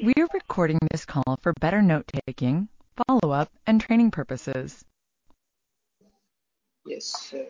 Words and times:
We 0.00 0.14
are 0.18 0.28
recording 0.32 0.78
this 0.92 1.04
call 1.04 1.38
for 1.42 1.52
better 1.60 1.82
note-taking, 1.82 2.68
follow-up, 3.08 3.50
and 3.66 3.80
training 3.80 4.12
purposes. 4.12 4.84
Yes, 6.86 7.06
sir. 7.06 7.48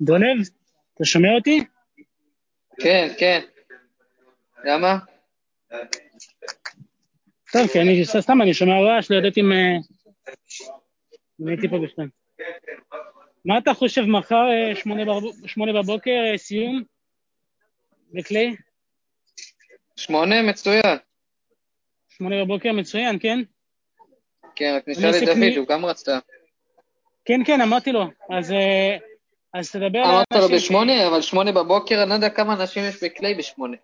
דולב, 0.00 0.36
אתה 0.94 1.04
שומע 1.04 1.28
אותי? 1.38 1.64
כן, 2.80 3.08
כן. 3.18 3.40
למה? 4.64 4.98
טוב, 7.52 7.66
כי 7.72 7.80
אני, 7.80 8.04
סתם, 8.04 8.42
אני 8.42 8.54
שומע 8.54 8.72
רעש, 8.80 9.10
לא 9.10 9.16
ידעתי 9.16 9.40
אם... 9.40 9.52
אה, 9.52 9.76
אם 11.40 11.48
הייתי 11.48 11.68
פה 11.68 11.76
בכלל. 11.84 12.06
מה 13.44 13.58
אתה 13.58 13.74
חושב, 13.74 14.02
מחר 14.02 14.44
אה, 14.50 14.76
שמונה 14.76 15.04
בב- 15.04 15.46
שמונה 15.46 15.72
בבוקר, 15.72 16.10
אה, 16.32 16.38
סיום? 16.38 16.82
בקליי? 18.12 18.56
שמונה, 19.96 20.42
מצוין. 20.42 20.96
שמונה 22.08 22.44
בבוקר, 22.44 22.72
מצוין, 22.72 23.18
כן? 23.20 23.38
כן, 24.56 24.74
רק 24.76 24.88
נשאל 24.88 25.06
אעשה 25.06 25.18
את 25.18 25.28
דוד, 25.28 25.56
הוא 25.56 25.66
גם 25.66 25.84
רצה. 25.84 26.18
כן, 27.24 27.40
כן, 27.46 27.60
אמרתי 27.60 27.92
לו. 27.92 28.04
אז, 28.30 28.52
אה, 28.52 28.96
אז 29.54 29.70
תדבר 29.70 30.02
אמרת 30.04 30.26
לו. 30.32 30.56
בשמונה, 30.56 31.08
אבל 31.08 31.22
שמונה 31.22 31.52
בבוקר, 31.52 32.02
אני 32.02 32.08
לא 32.08 32.14
יודע 32.14 32.30
כמה 32.30 32.54
אנשים 32.54 32.82
יש 32.88 33.04
בקליי 33.04 33.34
בשמונה. 33.34 33.76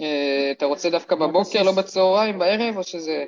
אה, 0.00 0.48
אתה 0.52 0.66
רוצה 0.66 0.90
דווקא 0.90 1.14
בבוקר, 1.16 1.62
לא 1.62 1.72
בצהריים, 1.72 2.38
בערב, 2.38 2.76
או 2.76 2.82
שזה... 2.82 3.24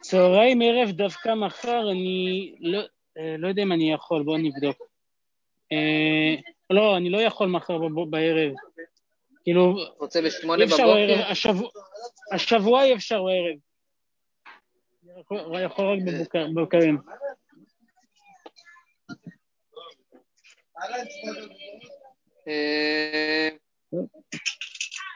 צהריים, 0.00 0.62
ערב, 0.62 0.90
דווקא 0.90 1.34
מחר, 1.34 1.90
אני 1.90 2.54
לא, 2.60 2.80
אה, 3.18 3.36
לא 3.38 3.48
יודע 3.48 3.62
אם 3.62 3.72
אני 3.72 3.92
יכול, 3.92 4.22
בואו 4.22 4.36
נבדוק. 4.38 4.76
לא, 6.72 6.96
אני 6.96 7.10
לא 7.10 7.18
יכול 7.18 7.48
מחר 7.48 7.78
בערב. 8.10 8.52
כאילו, 9.44 9.74
רוצה 9.98 10.22
בשמונה 10.22 10.66
בבוקר? 10.66 10.82
השבוע, 12.32 12.84
אי 12.84 12.94
אפשר 12.94 13.22
בערב. 13.22 13.56
יכול, 15.20 15.60
יכול 15.64 15.84
רק 15.92 15.98
בבוקר- 16.06 16.46
בבוקרים. 16.54 16.98
אה, 22.48 23.48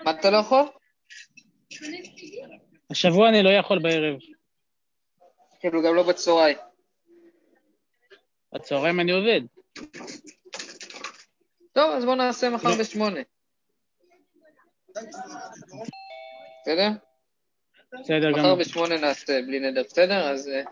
מה 0.04 0.10
אתה 0.10 0.30
לא 0.30 0.36
יכול? 0.36 0.62
השבוע 2.90 3.28
אני 3.28 3.42
לא 3.42 3.50
יכול 3.50 3.78
בערב. 3.82 4.18
כאילו, 5.60 5.82
גם 5.82 5.94
לא 5.94 6.02
בצהריים. 6.02 6.56
בצהריים 8.54 9.00
אני 9.00 9.12
עובד. 9.12 9.40
טוב, 11.76 11.90
אז 11.92 12.04
בוא 12.04 12.14
נעשה 12.14 12.50
מחר 12.50 12.68
לא. 12.68 12.76
בשמונה. 12.80 13.20
בסדר? 16.62 16.88
בסדר 18.00 18.30
מחר 18.30 18.38
גמור. 18.38 18.54
בשמונה 18.54 18.96
נעשה, 18.98 19.42
בלי 19.42 19.60
נדר, 19.60 19.82
בסדר? 19.82 20.30
אז... 20.30 20.48
אה, 20.48 20.62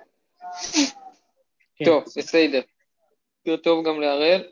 כן. 1.77 1.85
טוב, 1.85 2.05
בסדר. 2.17 2.61
בוקר 3.47 3.63
טוב 3.63 3.87
גם 3.87 4.01
להראל. 4.01 4.49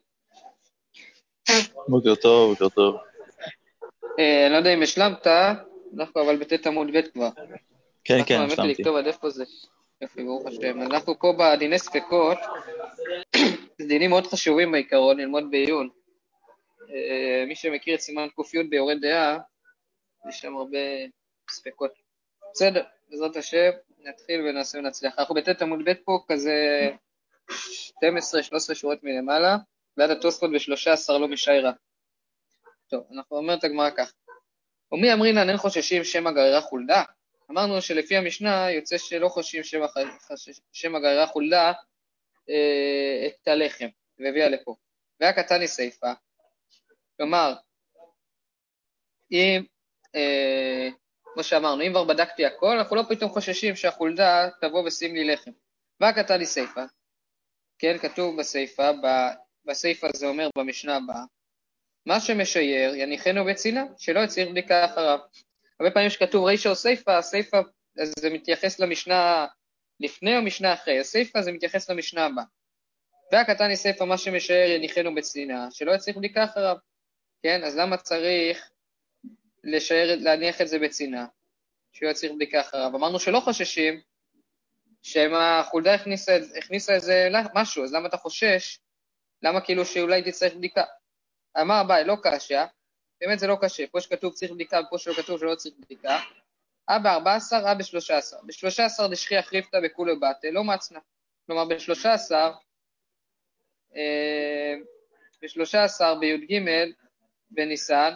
בוקר 1.88 2.14
טוב, 2.14 2.50
בוקר 2.52 2.68
טוב. 2.68 2.96
אה, 4.18 4.46
אני 4.46 4.52
לא 4.52 4.58
יודע 4.58 4.74
אם 4.74 4.82
השלמת, 4.82 5.26
אנחנו 5.96 6.22
אבל 6.22 6.36
בט' 6.36 6.66
עמוד 6.66 6.88
ב' 6.96 7.00
כבר. 7.00 7.30
כן, 8.04 8.14
אנחנו, 8.14 8.28
כן, 8.28 8.34
האמת 8.34 8.48
לי 8.48 8.52
השלמתי. 8.52 8.82
לכתוב 8.82 8.96
עד 8.96 9.06
איפה 9.06 9.30
זה. 9.30 9.44
יופי, 10.00 10.24
ברוך 10.24 10.46
השם. 10.46 10.82
אנחנו 10.82 11.18
פה 11.18 11.34
בדיני 11.38 11.78
ספקות, 11.78 12.38
זה 13.78 13.86
דינים 13.88 14.10
מאוד 14.10 14.26
חשובים 14.26 14.72
בעיקרון, 14.72 15.20
ללמוד 15.20 15.50
בעיון. 15.50 15.88
אה, 16.92 17.44
מי 17.46 17.54
שמכיר 17.54 17.94
את 17.94 18.00
סימן 18.00 18.28
ק"י 18.28 18.62
ביורד 18.62 19.00
דעה, 19.00 19.38
יש 20.28 20.38
שם 20.38 20.56
הרבה 20.56 20.78
ספקות. 21.50 21.92
בסדר, 22.52 22.84
בעזרת 23.10 23.36
השם, 23.36 23.70
נתחיל 23.98 24.40
ונעשה 24.40 24.78
ונצליח. 24.78 25.18
אנחנו 25.18 25.34
בט' 25.34 25.62
עמוד 25.62 25.80
ב' 25.84 25.92
פה, 26.04 26.18
כזה 26.28 26.90
12-13 27.50 28.74
שורות 28.74 28.98
מלמעלה, 29.02 29.56
ועד 29.96 30.10
התוספות 30.10 30.50
ב-13 30.50 31.12
לא 31.12 31.28
משיירה. 31.28 31.72
טוב, 32.88 33.06
אנחנו 33.14 33.36
אומרת 33.36 33.64
הגמרא 33.64 33.90
כך. 33.90 34.12
ומי 34.92 35.12
אמרינן 35.12 35.48
אין 35.48 35.56
חוששים 35.56 36.04
שמא 36.04 36.30
גררה 36.30 36.60
חולדה? 36.60 37.02
אמרנו 37.50 37.82
שלפי 37.82 38.16
המשנה 38.16 38.70
יוצא 38.70 38.98
שלא 38.98 39.28
חוששים 39.28 39.62
שמא 40.72 40.98
גררה 40.98 41.26
חולדה 41.26 41.72
אה, 42.50 43.26
את 43.26 43.48
הלחם, 43.48 43.88
והביאה 44.18 44.48
לפה. 44.48 44.74
והיה 45.20 45.32
קטני 45.32 45.68
סיפה, 45.68 46.12
כלומר, 47.16 47.54
אם, 49.32 49.64
אה, 50.14 50.88
כמו 51.34 51.42
שאמרנו, 51.42 51.82
אם 51.82 51.90
כבר 51.90 52.04
בדקתי 52.04 52.46
הכל, 52.46 52.78
אנחנו 52.78 52.96
לא 52.96 53.02
פתאום 53.08 53.30
חוששים 53.30 53.76
שהחולדה 53.76 54.48
תבוא 54.60 54.86
ושים 54.86 55.14
לי 55.14 55.24
לחם. 55.24 55.50
והיה 56.00 56.12
קטני 56.12 56.46
סיפה, 56.46 56.82
כן, 57.78 57.98
כתוב 57.98 58.40
בסיפה, 58.40 58.90
בסיפה 59.64 60.06
זה 60.14 60.26
אומר 60.26 60.48
במשנה 60.58 60.96
הבאה, 60.96 61.24
מה 62.06 62.20
שמשייר 62.20 62.94
יניחנו 62.94 63.44
בצינה, 63.44 63.84
שלא 63.98 64.20
יצריך 64.20 64.48
בדיקה 64.48 64.84
אחריו. 64.84 65.18
הרבה 65.80 65.90
פעמים 65.94 66.10
שכתוב 66.10 66.44
רישא 66.44 66.68
או 66.68 66.74
סיפה, 66.74 67.18
הסיפה 67.18 67.60
זה 67.94 68.30
מתייחס 68.30 68.80
למשנה 68.80 69.46
לפני 70.00 70.36
או 70.36 70.42
משנה 70.42 70.74
אחרי, 70.74 71.00
הסיפה 71.00 71.42
זה 71.42 71.52
מתייחס 71.52 71.90
למשנה 71.90 72.24
הבאה. 72.24 72.44
והקטן 73.32 73.68
היא 73.68 73.76
סיפה, 73.76 74.04
מה 74.04 74.18
שמשער 74.18 74.70
יניחנו 74.70 75.14
בצינה, 75.14 75.68
שלא 75.70 75.92
יצריך 75.92 76.16
בדיקה 76.16 76.44
אחריו. 76.44 76.76
כן, 77.42 77.64
אז 77.64 77.76
למה 77.76 77.96
צריך 77.96 78.70
לשער, 79.64 80.16
להניח 80.18 80.60
את 80.60 80.68
זה 80.68 80.78
בצינה, 80.78 81.26
שהוא 81.92 82.10
יצריך 82.10 82.32
בדיקה 82.32 82.60
אחריו? 82.60 82.96
אמרנו 82.96 83.18
שלא 83.18 83.40
חוששים, 83.40 84.00
שמא 85.02 85.60
החולדה 85.60 85.94
הכניסה, 85.94 86.38
הכניסה 86.58 86.94
איזה 86.94 87.28
משהו, 87.54 87.84
אז 87.84 87.94
למה 87.94 88.08
אתה 88.08 88.16
חושש? 88.16 88.78
למה 89.42 89.60
כאילו 89.60 89.84
שאולי 89.84 90.22
תצטרך 90.22 90.54
בדיקה? 90.54 90.84
אמר 91.60 91.80
אביי, 91.80 92.04
לא 92.04 92.16
קשה, 92.22 92.66
באמת 93.20 93.38
זה 93.38 93.46
לא 93.46 93.56
קשה, 93.60 93.86
פה 93.86 94.00
שכתוב 94.00 94.32
צריך 94.32 94.52
בדיקה 94.52 94.80
ופה 94.86 94.98
שלא 94.98 95.14
כתוב 95.14 95.40
שלא 95.40 95.54
צריך 95.54 95.74
בדיקה. 95.78 96.18
אה 96.90 96.98
ב-14, 96.98 97.66
אה 97.66 97.74
ב-13. 97.74 98.46
ב-13 98.46 99.08
דשכיח 99.10 99.52
ריפתא 99.52 99.80
בכולי 99.84 100.16
בתא, 100.16 100.46
לא 100.46 100.64
מצנע. 100.64 101.00
כלומר, 101.46 101.64
ב-13, 101.64 102.32
אה, 103.96 104.74
ב-13 105.42 106.18
בי"ג 106.20 106.60
בניסן, 107.54 108.12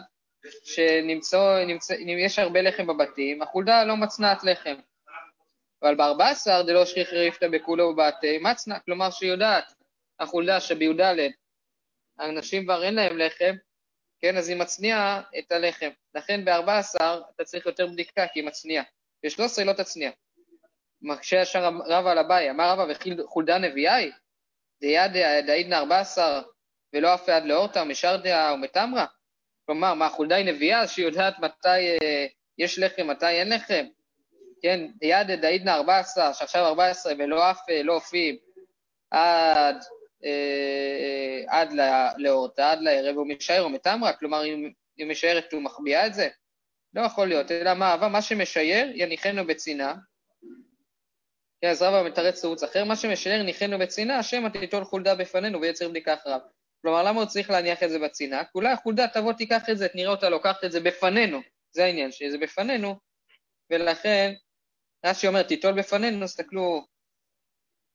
שנמצא, 0.63 1.63
נמצא, 1.67 1.93
יש 1.93 2.39
הרבה 2.39 2.61
לחם 2.61 2.87
בבתים, 2.87 3.41
החולדה 3.41 3.83
לא 3.83 3.97
מצנעת 3.97 4.43
לחם. 4.43 4.75
אבל 5.81 5.95
ב-14 5.95 6.63
דלא 6.65 6.85
שכיח 6.85 7.13
ריפתא 7.13 7.47
בכולי 7.47 7.83
בתא, 7.97 8.37
מצנע, 8.41 8.79
כלומר 8.79 9.09
שהיא 9.11 9.31
יודעת, 9.31 9.73
החולדה 10.19 10.59
שבי"ד 10.59 11.01
האנשים 12.19 12.63
כבר 12.63 12.83
אין 12.83 12.95
להם 12.95 13.17
לחם, 13.17 13.55
כן, 14.19 14.37
אז 14.37 14.49
היא 14.49 14.57
מצניעה 14.57 15.21
את 15.39 15.51
הלחם. 15.51 15.89
לכן 16.15 16.45
ב-14 16.45 17.01
אתה 17.35 17.43
צריך 17.43 17.65
יותר 17.65 17.87
בדיקה 17.87 18.27
כי 18.33 18.39
היא 18.39 18.47
מצניעה. 18.47 18.83
ב-13 19.23 19.41
היא 19.57 19.65
לא 19.65 19.73
תצניע. 19.73 20.11
מקשה 21.01 21.41
ישר 21.41 21.63
רבא 21.65 22.11
על 22.11 22.17
אביי, 22.17 22.49
אמר 22.49 22.69
רבא 22.69 22.93
וחולדה 23.17 23.57
נביאי, 23.57 24.11
דיד 24.81 25.11
דעידנא 25.47 25.75
ארבע 25.75 25.99
עשר, 25.99 26.41
ולא 26.93 27.13
אף 27.13 27.29
עד 27.29 27.45
לאורתא, 27.45 27.83
משרדיה 27.83 28.51
ומתמרה. 28.53 29.05
כלומר, 29.67 29.93
מה, 29.93 30.09
חולדה 30.09 30.35
היא 30.35 30.45
נביאה 30.45 30.87
שהיא 30.87 31.05
יודעת 31.05 31.39
מתי 31.39 31.97
אה, 32.03 32.25
יש 32.57 32.79
לחם, 32.79 33.07
מתי 33.07 33.25
אין 33.25 33.53
לחם? 33.53 33.85
כן, 34.61 34.87
דעידנא 35.41 35.69
ארבע 35.69 35.97
עשר, 35.97 36.33
שעכשיו 36.33 36.65
ארבע 36.65 36.85
עשרה, 36.85 37.13
ולא 37.19 37.51
אף 37.51 37.69
אה, 37.69 37.83
לא 37.83 37.93
אופים, 37.93 38.35
עד, 39.11 39.83
אה, 40.25 41.43
עד 41.47 41.73
לאורתא, 42.17 42.61
עד 42.61 42.79
לערב, 42.81 43.15
הוא 43.15 43.27
משער 43.27 43.65
ומתמרה, 43.65 44.13
כלומר, 44.13 44.45
אם 44.45 44.71
היא 44.97 45.07
משערת 45.07 45.53
הוא 45.53 45.61
מחביאה 45.61 46.05
את 46.05 46.13
זה? 46.13 46.27
לא 46.93 47.01
יכול 47.01 47.27
להיות, 47.27 47.51
אלא 47.51 47.73
מה, 47.73 47.93
אבל 47.93 48.07
מה 48.07 48.21
שמשייר, 48.21 48.91
יניחנו 48.95 49.47
בצנעה. 49.47 49.95
כן, 51.61 51.69
אז 51.69 51.81
רבא 51.81 52.09
מתרץ 52.09 52.41
תירוץ 52.41 52.63
אחר, 52.63 52.83
מה 52.83 52.95
שמשער 52.95 53.43
ניחנו 53.43 53.79
בצנעה, 53.79 54.23
שמא 54.23 54.49
תיטול 54.49 54.83
חולדה 54.83 55.15
בפנינו 55.15 55.61
ויצר 55.61 55.89
בדיקה 55.89 56.13
אחריו. 56.13 56.39
כלומר, 56.81 57.03
למה 57.03 57.19
הוא 57.19 57.27
צריך 57.27 57.49
להניח 57.49 57.83
את 57.83 57.89
זה? 57.89 57.97
כי 58.17 58.29
אולי 58.55 58.69
החולדה 58.69 59.07
תבוא 59.07 59.33
תיקח 59.33 59.69
את 59.69 59.77
זה, 59.77 59.87
נראה 59.95 60.11
אותה 60.11 60.29
לוקחת 60.29 60.63
את 60.63 60.71
זה 60.71 60.79
בפנינו, 60.79 61.41
זה 61.71 61.85
העניין, 61.85 62.11
שזה 62.11 62.37
בפנינו, 62.37 62.95
ולכן 63.69 64.33
רש"י 65.05 65.27
אומר, 65.27 65.43
תיטול 65.43 65.73
בפנינו, 65.73 66.25
תסתכלו, 66.25 66.85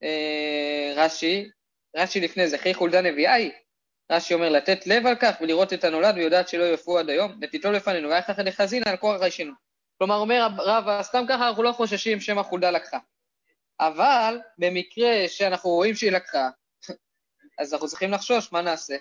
אה, 0.03 0.93
רש"י, 0.97 1.51
רש"י 1.97 2.21
לפני 2.21 2.49
זה, 2.49 2.57
אחרי 2.57 2.75
חולדה 2.75 3.01
נביאה 3.01 3.33
היא, 3.33 3.53
רש"י 4.13 4.35
אומר 4.35 4.49
לתת 4.49 4.87
לב 4.87 5.07
על 5.07 5.15
כך 5.21 5.37
ולראות 5.41 5.73
את 5.73 5.85
הנולד 5.85 6.17
ויודעת 6.17 6.49
שלא 6.49 6.65
יפו 6.65 6.99
עד 6.99 7.11
היום, 7.11 7.39
ותיטול 7.43 7.77
לפנינו, 7.77 8.09
והיה 8.09 8.23
ככה 8.23 8.43
לחזינה 8.43 8.91
על 8.91 8.97
כוח 8.97 9.21
ריישנו. 9.21 9.53
כלומר, 9.99 10.17
אומר 10.17 10.49
רב, 10.59 11.03
סתם 11.03 11.25
ככה 11.29 11.49
אנחנו 11.49 11.63
לא 11.63 11.73
חוששים 11.73 12.21
שמא 12.21 12.43
חולדה 12.43 12.71
לקחה. 12.71 12.99
אבל 13.81 14.41
במקרה 14.59 15.29
שאנחנו 15.29 15.71
רואים 15.71 15.95
שהיא 15.95 16.13
לקחה, 16.13 16.49
אז 17.59 17.73
אנחנו 17.73 17.89
צריכים 17.89 18.11
לחשוש, 18.11 18.53
מה 18.53 18.63
נעשה? 18.63 18.97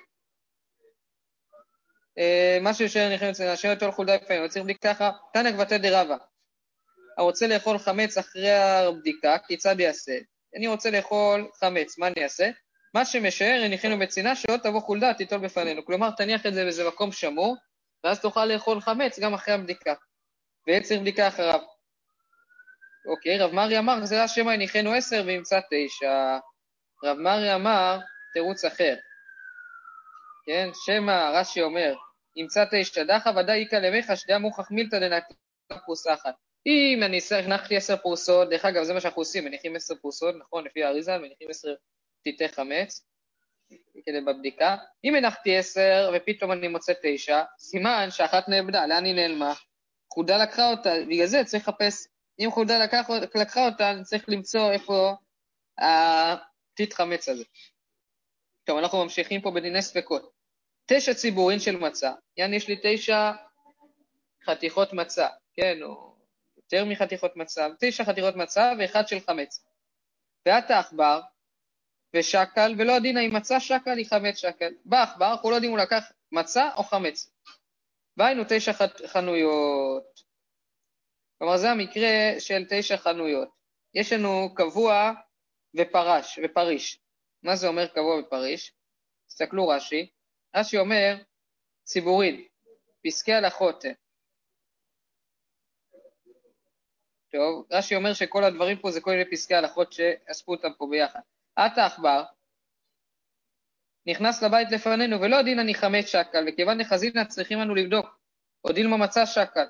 אה, 2.18 2.58
משהו 2.62 2.90
שנכנס 2.90 3.36
אצלנו, 3.36 3.50
השם 3.50 3.70
יותר 3.70 3.92
חולדה 3.92 4.16
לפעמים, 4.16 4.48
צריך 4.48 4.64
בדיקה 4.64 4.94
ככה, 4.94 5.12
תנא 5.34 5.52
גבתי 5.52 5.78
דרבה. 5.78 6.18
הרוצה 7.18 7.48
לאכול 7.48 7.78
חמץ 7.78 8.18
אחרי 8.18 8.52
הבדיקה, 8.52 9.38
כיצד 9.48 9.80
יעשה? 9.80 10.18
אני 10.56 10.68
רוצה 10.68 10.92
לאכול 10.92 11.50
חמץ, 11.60 11.98
מה 11.98 12.08
אני 12.08 12.24
אעשה? 12.24 12.50
מה 12.94 13.06
שמשער, 13.06 13.62
הניחינו 13.66 14.00
בצנעה, 14.00 14.36
שלא 14.36 14.58
תבוא 14.58 14.80
חולדה, 14.80 15.14
תיטול 15.14 15.40
בפנינו. 15.40 15.86
כלומר, 15.86 16.12
תניח 16.12 16.46
את 16.46 16.54
זה 16.54 16.64
באיזה 16.64 16.88
מקום 16.88 17.12
שמור, 17.12 17.56
ואז 18.04 18.20
תוכל 18.20 18.46
לאכול 18.46 18.82
חמץ 18.82 19.20
גם 19.20 19.34
אחרי 19.34 19.54
הבדיקה. 19.54 19.94
ויהיה 20.68 20.82
בדיקה 21.02 21.28
אחריו. 21.28 21.60
אוקיי, 23.06 23.38
רב 23.38 23.52
מרי 23.52 23.80
אמר, 23.80 24.06
זה 24.06 24.24
השמא 24.24 24.52
הניחנו 24.52 24.94
עשר 24.94 25.24
וימצא 25.26 25.60
תשע. 25.60 26.38
רב 27.04 27.18
מרי 27.18 27.56
אמר, 27.56 28.00
תירוץ 28.34 28.66
אחר. 28.66 28.96
כן, 30.46 30.70
שמא 30.86 31.32
רש"י 31.34 31.62
אומר, 31.62 31.94
ימצא 32.36 32.66
תשע 32.72 33.04
דחה 33.04 33.32
ודאי 33.38 33.64
איכא 33.64 33.76
למיכה 33.76 34.16
שדיה 34.16 34.38
מוכח 34.38 34.72
מילתא 34.72 35.00
דנתיך 35.00 35.38
פרוסה 35.86 36.14
אחת. 36.14 36.36
אם 36.66 37.04
אני 37.04 37.20
הנחתי 37.46 37.78
עשר 37.78 37.98
פרוסות, 37.98 38.50
דרך 38.50 38.66
אגב, 38.66 38.84
זה 38.84 38.94
מה 38.94 39.02
שאנחנו 39.02 39.22
עושים, 39.22 39.46
מניחים 39.46 39.76
עשר 39.76 39.96
פרוסות, 39.96 40.36
נכון, 40.40 40.66
לפי 40.66 40.84
האריזה, 40.84 41.18
מניחים 41.18 41.50
עשר 41.50 41.74
פתיתי 42.20 42.50
חמץ, 42.50 43.06
כדי 44.06 44.22
בבדיקה. 44.22 44.76
אם 45.04 45.16
הנחתי 45.16 45.58
עשר 45.58 46.12
ופתאום 46.16 46.52
אני 46.52 46.68
מוצא 46.68 46.94
תשע, 47.04 47.42
סימן 47.60 48.08
שאחת 48.12 48.50
נאבדה, 48.50 48.88
לאן 48.88 49.06
היא 49.06 49.16
נעלמה? 49.16 49.54
חולדה 50.14 50.38
לקחה 50.38 50.70
אותה, 50.70 50.94
בגלל 51.10 51.26
זה 51.26 51.44
צריך 51.46 51.68
לחפש, 51.68 52.08
אם 52.40 52.52
חולדה 52.52 52.84
לקח, 52.84 53.10
לקחה 53.36 53.66
אותה, 53.66 53.92
אני 53.92 54.04
צריך 54.04 54.24
למצוא 54.28 54.72
איפה 54.72 55.16
הפתית 55.78 56.94
חמץ 56.94 57.30
הזה. 57.30 57.44
טוב, 58.64 58.78
אנחנו 58.78 59.04
ממשיכים 59.04 59.42
פה 59.42 59.52
בדיני 59.52 59.82
ספקות. 59.82 60.32
תשע 60.86 61.14
ציבורין 61.14 61.60
של 61.60 61.78
מצה, 61.78 62.12
יעני 62.38 62.56
יש 62.56 62.68
לי 62.68 62.80
תשע 62.84 63.32
חתיכות 64.46 64.94
מצה, 64.94 65.28
כן, 65.54 65.78
או 65.84 66.16
יותר 66.58 66.86
מחתיכות 66.86 67.36
מצה, 67.36 67.68
תשע 67.80 68.04
חתיכות 68.04 68.36
מצה 68.36 68.72
ואחד 68.80 69.08
של 69.08 69.20
חמץ. 69.20 69.66
ואת 70.46 70.72
העכבר, 70.72 71.22
ושקל, 72.16 72.76
ולא 72.78 72.92
יודעים 72.92 73.18
אם 73.18 73.36
מצה 73.36 73.60
שקל 73.60 73.98
היא 73.98 74.06
חמץ 74.06 74.38
שקל. 74.38 74.74
בא 74.86 75.04
עכבר, 75.04 75.32
אנחנו 75.32 75.50
לא 75.50 75.56
יודעים 75.56 75.72
אם 75.72 75.78
הוא 75.78 75.86
לקח 75.86 76.12
מצה 76.32 76.70
או 76.76 76.84
חמץ. 76.84 77.32
והיינו 78.18 78.44
תשע 78.50 78.72
חנויות. 79.06 80.04
כלומר, 81.38 81.58
זה 81.58 81.72
המקרה 81.72 82.36
של 82.40 82.66
תשע 82.70 82.98
חנויות. 82.98 83.50
יש 83.94 84.14
לנו 84.14 84.54
קבוע 84.56 85.12
ופרש, 85.78 86.40
ופריש. 86.44 87.01
מה 87.44 87.56
זה 87.56 87.68
אומר 87.68 87.88
קבוע 87.88 88.20
ופריש? 88.20 88.74
תסתכלו 89.28 89.68
רש"י. 89.68 90.10
רש"י 90.56 90.78
אומר 90.78 91.16
ציבורין, 91.84 92.44
פסקי 93.06 93.34
הלכות. 93.34 93.86
טוב, 97.32 97.66
רש"י 97.72 97.96
אומר 97.96 98.14
שכל 98.14 98.44
הדברים 98.44 98.78
פה 98.78 98.92
זה 98.92 99.02
כל 99.02 99.12
מיני 99.12 99.32
פסקי 99.32 99.56
הלכות 99.56 99.94
שאספו 99.94 100.52
אותם 100.52 100.74
פה 100.78 100.88
ביחד. 100.92 101.20
את 101.60 101.78
העכבר, 101.78 102.24
נכנס 104.06 104.44
לבית 104.44 104.72
לפנינו, 104.72 105.22
ולא 105.22 105.42
דין 105.42 105.60
אני 105.60 105.74
חמץ 105.74 106.06
שקל, 106.06 106.46
וכיוון 106.48 106.78
נחזינה 106.78 107.26
צריכים 107.26 107.62
אנו 107.62 107.76
לבדוק, 107.76 108.06
או 108.64 108.74
דין 108.74 109.04
מצא 109.04 109.26
שקל. 109.26 109.66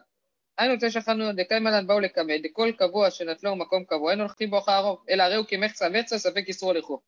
היינו 0.57 0.75
תשע 0.81 1.01
חנויות, 1.01 1.35
דקאי 1.35 1.59
מלן 1.59 1.88
באו 1.88 2.00
לקמא, 2.00 2.33
דכל 2.44 2.71
קבוע 2.77 3.12
שנטלו 3.12 3.56
מקום 3.56 3.83
קבוע, 3.85 4.12
אין 4.12 4.19
הולכים 4.19 4.50
בו 4.50 4.59
אחר 4.59 4.71
הרוב, 4.71 5.06
אלא 5.09 5.23
הרי 5.23 5.35
הוא 5.35 5.45
כמחצה 5.45 5.89
מצה, 5.89 6.18
ספק 6.18 6.44
איסור 6.47 6.71
הלכו. 6.71 7.01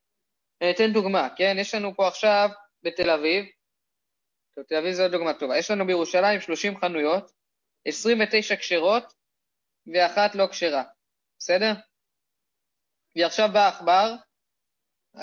אני 0.63 0.71
אתן 0.71 0.93
דוגמה, 0.93 1.27
כן? 1.35 1.55
יש 1.59 1.75
לנו 1.75 1.95
פה 1.95 2.07
עכשיו 2.07 2.49
בתל 2.83 3.09
אביב, 3.09 3.45
טוב, 4.55 4.63
תל 4.63 4.75
אביב 4.75 4.93
זו 4.93 5.07
דוגמה 5.07 5.33
טובה, 5.33 5.57
יש 5.57 5.71
לנו 5.71 5.85
בירושלים 5.87 6.41
30 6.41 6.77
חנויות, 6.77 7.31
29 7.85 8.55
כשרות 8.55 9.13
ואחת 9.93 10.35
לא 10.35 10.47
כשרה, 10.47 10.83
בסדר? 11.39 11.73
ועכשיו 13.15 13.49
בא 13.53 13.67
עכבר, 13.67 14.13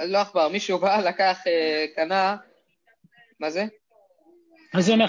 לא 0.07 0.19
עכבר, 0.19 0.49
מישהו 0.49 0.79
בא, 0.79 1.01
לקח, 1.01 1.39
אה, 1.47 1.87
קנה, 1.95 2.37
מה 3.41 3.51
זה? 3.51 3.65
מה 4.75 4.81
זה 4.81 4.93
אומר 4.93 5.09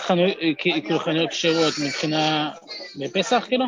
כאילו 0.57 0.99
חנויות 0.99 1.29
כשרות 1.29 1.73
מבחינה 1.87 2.51
בפסח 2.99 3.45
כאילו? 3.47 3.65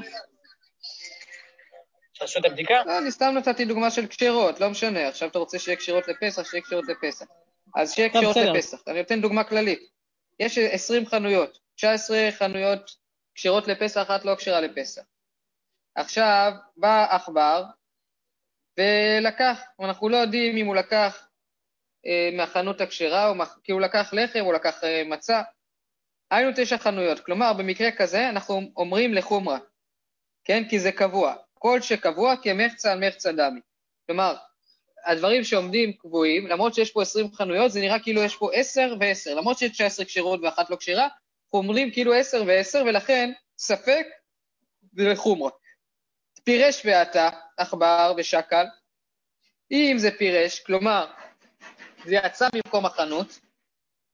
שעשו 2.27 2.39
את 2.39 2.45
הבדיקה? 2.45 2.83
לא, 2.85 2.97
אני 2.97 3.11
סתם 3.11 3.33
נתתי 3.37 3.65
דוגמה 3.65 3.91
של 3.91 4.07
כשרות, 4.07 4.59
לא 4.59 4.69
משנה, 4.69 5.07
עכשיו 5.07 5.29
אתה 5.29 5.39
רוצה 5.39 5.59
שיהיה 5.59 5.77
כשרות 5.77 6.07
לפסח, 6.07 6.51
שיהיה 6.51 6.63
כשרות 6.63 6.85
לפסח. 6.87 7.25
אז 7.75 7.93
שיהיה 7.93 8.09
כשרות 8.09 8.35
לפסח. 8.35 8.77
אני 8.87 8.99
נותן 8.99 9.21
דוגמה 9.21 9.43
כללית. 9.43 9.79
יש 10.39 10.57
20 10.57 11.05
חנויות, 11.05 11.59
19 11.75 12.29
חנויות 12.31 12.95
כשרות 13.35 13.67
לפסח, 13.67 14.01
אחת 14.01 14.25
לא 14.25 14.35
כשרה 14.35 14.61
לפסח. 14.61 15.01
עכשיו 15.95 16.51
בא 16.77 17.15
עכבר 17.15 17.63
ולקח, 18.79 19.61
אנחנו 19.79 20.09
לא 20.09 20.17
יודעים 20.17 20.57
אם 20.57 20.65
הוא 20.65 20.75
לקח 20.75 21.27
אה, 22.05 22.29
מהחנות 22.37 22.81
הכשרה, 22.81 23.29
או 23.29 23.33
כי 23.63 23.71
הוא 23.71 23.81
לקח 23.81 24.13
לחם, 24.13 24.39
הוא 24.39 24.53
לקח 24.53 24.83
אה, 24.83 25.03
מצה. 25.05 25.41
היינו 26.31 26.51
תשע 26.55 26.77
חנויות, 26.77 27.19
כלומר 27.19 27.53
במקרה 27.53 27.91
כזה 27.91 28.29
אנחנו 28.29 28.61
אומרים 28.77 29.13
לחומרה, 29.13 29.57
כן? 30.45 30.63
כי 30.69 30.79
זה 30.79 30.91
קבוע. 30.91 31.35
כל 31.63 31.81
שקבוע 31.81 32.35
כמחצה 32.35 32.91
על 32.91 33.07
מחצה 33.07 33.31
דמי. 33.31 33.59
כלומר, 34.05 34.35
הדברים 35.05 35.43
שעומדים 35.43 35.93
קבועים, 35.93 36.47
למרות 36.47 36.73
שיש 36.73 36.91
פה 36.91 37.01
20 37.01 37.33
חנויות, 37.33 37.71
זה 37.71 37.79
נראה 37.79 37.99
כאילו 37.99 38.23
יש 38.23 38.35
פה 38.35 38.49
10 38.53 38.95
ו-10. 38.99 39.35
למרות 39.35 39.57
שיש 39.57 39.71
19 39.71 40.05
כשרות 40.05 40.39
ואחת 40.43 40.69
לא 40.69 40.75
כשרה, 40.75 41.03
אנחנו 41.03 41.59
אומרים 41.59 41.91
כאילו 41.91 42.13
10 42.13 42.43
ו-10, 42.47 42.83
ולכן 42.85 43.31
ספק 43.57 44.05
וחומרה. 44.97 45.49
פירש 46.43 46.81
ועתה, 46.85 47.29
עכבר 47.57 48.13
ושקל, 48.17 48.65
אם 49.71 49.95
זה 49.97 50.11
פירש, 50.17 50.59
כלומר, 50.59 51.05
זה 52.05 52.15
יצא 52.15 52.47
ממקום 52.55 52.85
החנות, 52.85 53.39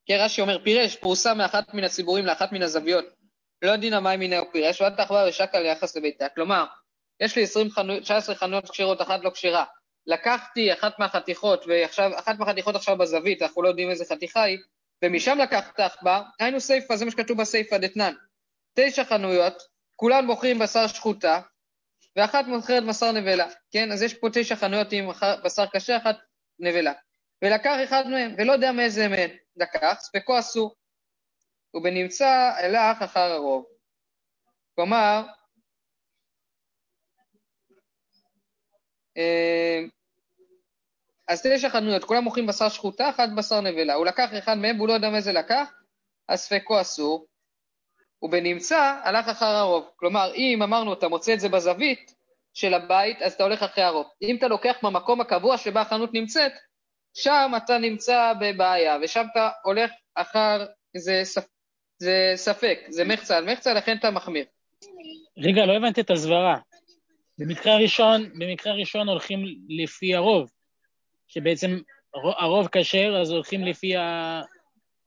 כי 0.05 0.17
רש"י 0.17 0.41
אומר 0.41 0.63
פירש, 0.63 0.95
פורסם 0.95 1.37
מאחת 1.37 1.73
מן 1.73 1.83
הציבורים 1.83 2.25
לאחת 2.25 2.51
מן 2.51 2.61
הזוויות, 2.61 3.05
לא 3.61 3.75
דין 3.75 3.93
המים 3.93 4.19
מיני 4.19 4.37
הוא 4.37 4.47
פירש, 4.51 4.81
ועד 4.81 4.99
עכבר 4.99 5.25
ושקל 5.29 5.59
ליחס 5.59 5.97
לביתה. 5.97 6.29
כלומר, 6.29 6.65
יש 7.19 7.35
לי 7.35 7.43
20 7.43 7.71
חנו... 7.71 7.99
19 7.99 8.35
חנויות 8.35 8.69
כשרות, 8.69 9.01
אחת 9.01 9.23
לא 9.23 9.29
כשרה. 9.29 9.65
לקחתי 10.07 10.73
אחת 10.73 10.99
מהחתיכות, 10.99 11.65
ועכשיו, 11.67 12.11
אחת 12.19 12.39
מהחתיכות 12.39 12.75
עכשיו 12.75 12.97
בזווית, 12.97 13.41
אנחנו 13.41 13.61
לא 13.61 13.67
יודעים 13.67 13.89
איזה 13.89 14.05
חתיכה 14.05 14.43
היא, 14.43 14.57
ומשם 15.03 15.37
לקחת 15.37 15.79
עכבר, 15.79 16.21
היינו 16.39 16.59
סיפה, 16.59 16.97
זה 16.97 17.05
מה 17.05 17.11
שכתוב 17.11 17.37
בסיפה 17.41 17.77
דתנן. 17.77 18.13
תשע 18.73 19.03
חנויות, 19.03 19.63
כולן 19.95 20.25
מוכרים 20.25 20.59
בשר 20.59 20.87
שחוטה, 20.87 21.41
ואחת 22.15 22.45
מוכרת 22.47 22.85
בשר 22.85 23.11
נבלה, 23.11 23.47
כן? 23.71 23.91
אז 23.91 24.01
יש 24.03 24.13
פה 24.13 24.27
תשע 24.33 24.55
חנויות 24.55 24.91
עם 24.91 25.09
בשר 25.43 25.65
קשה, 25.65 25.97
אחת 25.97 26.17
נבלה. 26.59 26.93
ולקח 27.41 27.75
אחד 27.83 28.07
מהם, 28.07 28.35
ולא 28.37 28.51
יודע 28.51 28.71
מאיזה 28.71 29.07
מהם 29.07 29.29
לקח, 29.55 29.97
ספקו 29.99 30.39
אסור. 30.39 30.75
ובנמצא 31.73 32.51
הלך 32.57 33.01
אחר 33.01 33.31
הרוב. 33.31 33.65
כלומר, 34.75 35.23
אז 41.27 41.41
תשע 41.41 41.69
חנויות, 41.69 42.03
כולם 42.03 42.23
מוכרים 42.23 42.47
בשר 42.47 42.69
שחוטה, 42.69 43.09
אחת 43.09 43.29
בשר 43.35 43.61
נבלה. 43.61 43.93
הוא 43.93 44.05
לקח 44.05 44.29
אחד 44.37 44.57
מהם 44.57 44.77
והוא 44.77 44.87
לא 44.87 44.93
יודע 44.93 45.09
מאיזה 45.09 45.31
לקח, 45.31 45.73
אז 46.27 46.39
ספקו 46.39 46.81
אסור. 46.81 47.25
ובנמצא, 48.21 48.95
הלך 49.03 49.27
אחר 49.27 49.45
הרוב. 49.45 49.89
כלומר, 49.95 50.31
אם 50.35 50.61
אמרנו, 50.63 50.93
אתה 50.93 51.07
מוצא 51.07 51.33
את 51.33 51.39
זה 51.39 51.49
בזווית 51.49 52.15
של 52.53 52.73
הבית, 52.73 53.21
אז 53.21 53.33
אתה 53.33 53.43
הולך 53.43 53.63
אחרי 53.63 53.83
הרוב. 53.83 54.07
אם 54.21 54.35
אתה 54.35 54.47
לוקח 54.47 54.75
מהמקום 54.83 55.21
הקבוע 55.21 55.57
שבה 55.57 55.81
החנות 55.81 56.13
נמצאת, 56.13 56.51
שם 57.13 57.51
אתה 57.57 57.77
נמצא 57.77 58.33
בבעיה, 58.39 58.97
ושם 59.01 59.25
אתה 59.31 59.49
הולך 59.63 59.91
אחר, 60.15 60.65
זה, 60.97 61.21
ספ... 61.23 61.47
זה 61.99 62.31
ספק, 62.35 62.79
זה 62.89 63.03
מחצה 63.05 63.37
על 63.37 63.51
מחצה, 63.51 63.73
לכן 63.73 63.97
אתה 63.97 64.11
מחמיר. 64.11 64.45
רגע, 65.37 65.65
לא 65.65 65.77
הבנתי 65.77 66.01
את 66.01 66.11
הסברה. 66.11 66.57
במקרה 67.39 67.73
הראשון, 67.73 68.29
במקרה 68.39 68.73
הראשון 68.73 69.09
הולכים 69.09 69.39
לפי 69.69 70.15
הרוב, 70.15 70.51
שבעצם 71.27 71.79
הרוב 72.13 72.67
כשר, 72.71 73.17
אז 73.21 73.31
הולכים 73.31 73.63
לפי 73.63 73.95
ה... 73.95 74.41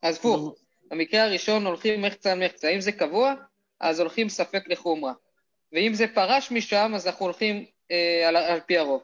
אז 0.03 0.17
הפוך, 0.17 0.55
במקרה 0.91 1.25
הראשון 1.25 1.67
הולכים 1.67 2.03
מחצה 2.03 2.33
על 2.33 2.45
מחצה. 2.47 2.69
אם 2.69 2.81
זה 2.81 2.93
קבוע, 2.93 3.35
אז 3.81 4.01
הולכים 4.01 4.29
ספק 4.29 4.69
לחומרה. 4.69 5.13
ואם 5.73 5.95
זה 5.95 6.07
פרש 6.15 6.53
משם, 6.53 6.93
אז 6.95 7.07
אנחנו 7.07 7.25
הולכים 7.27 7.65
אה, 7.91 8.29
על, 8.29 8.37
על 8.37 8.61
פי 8.61 8.79
הרוב. 8.79 9.03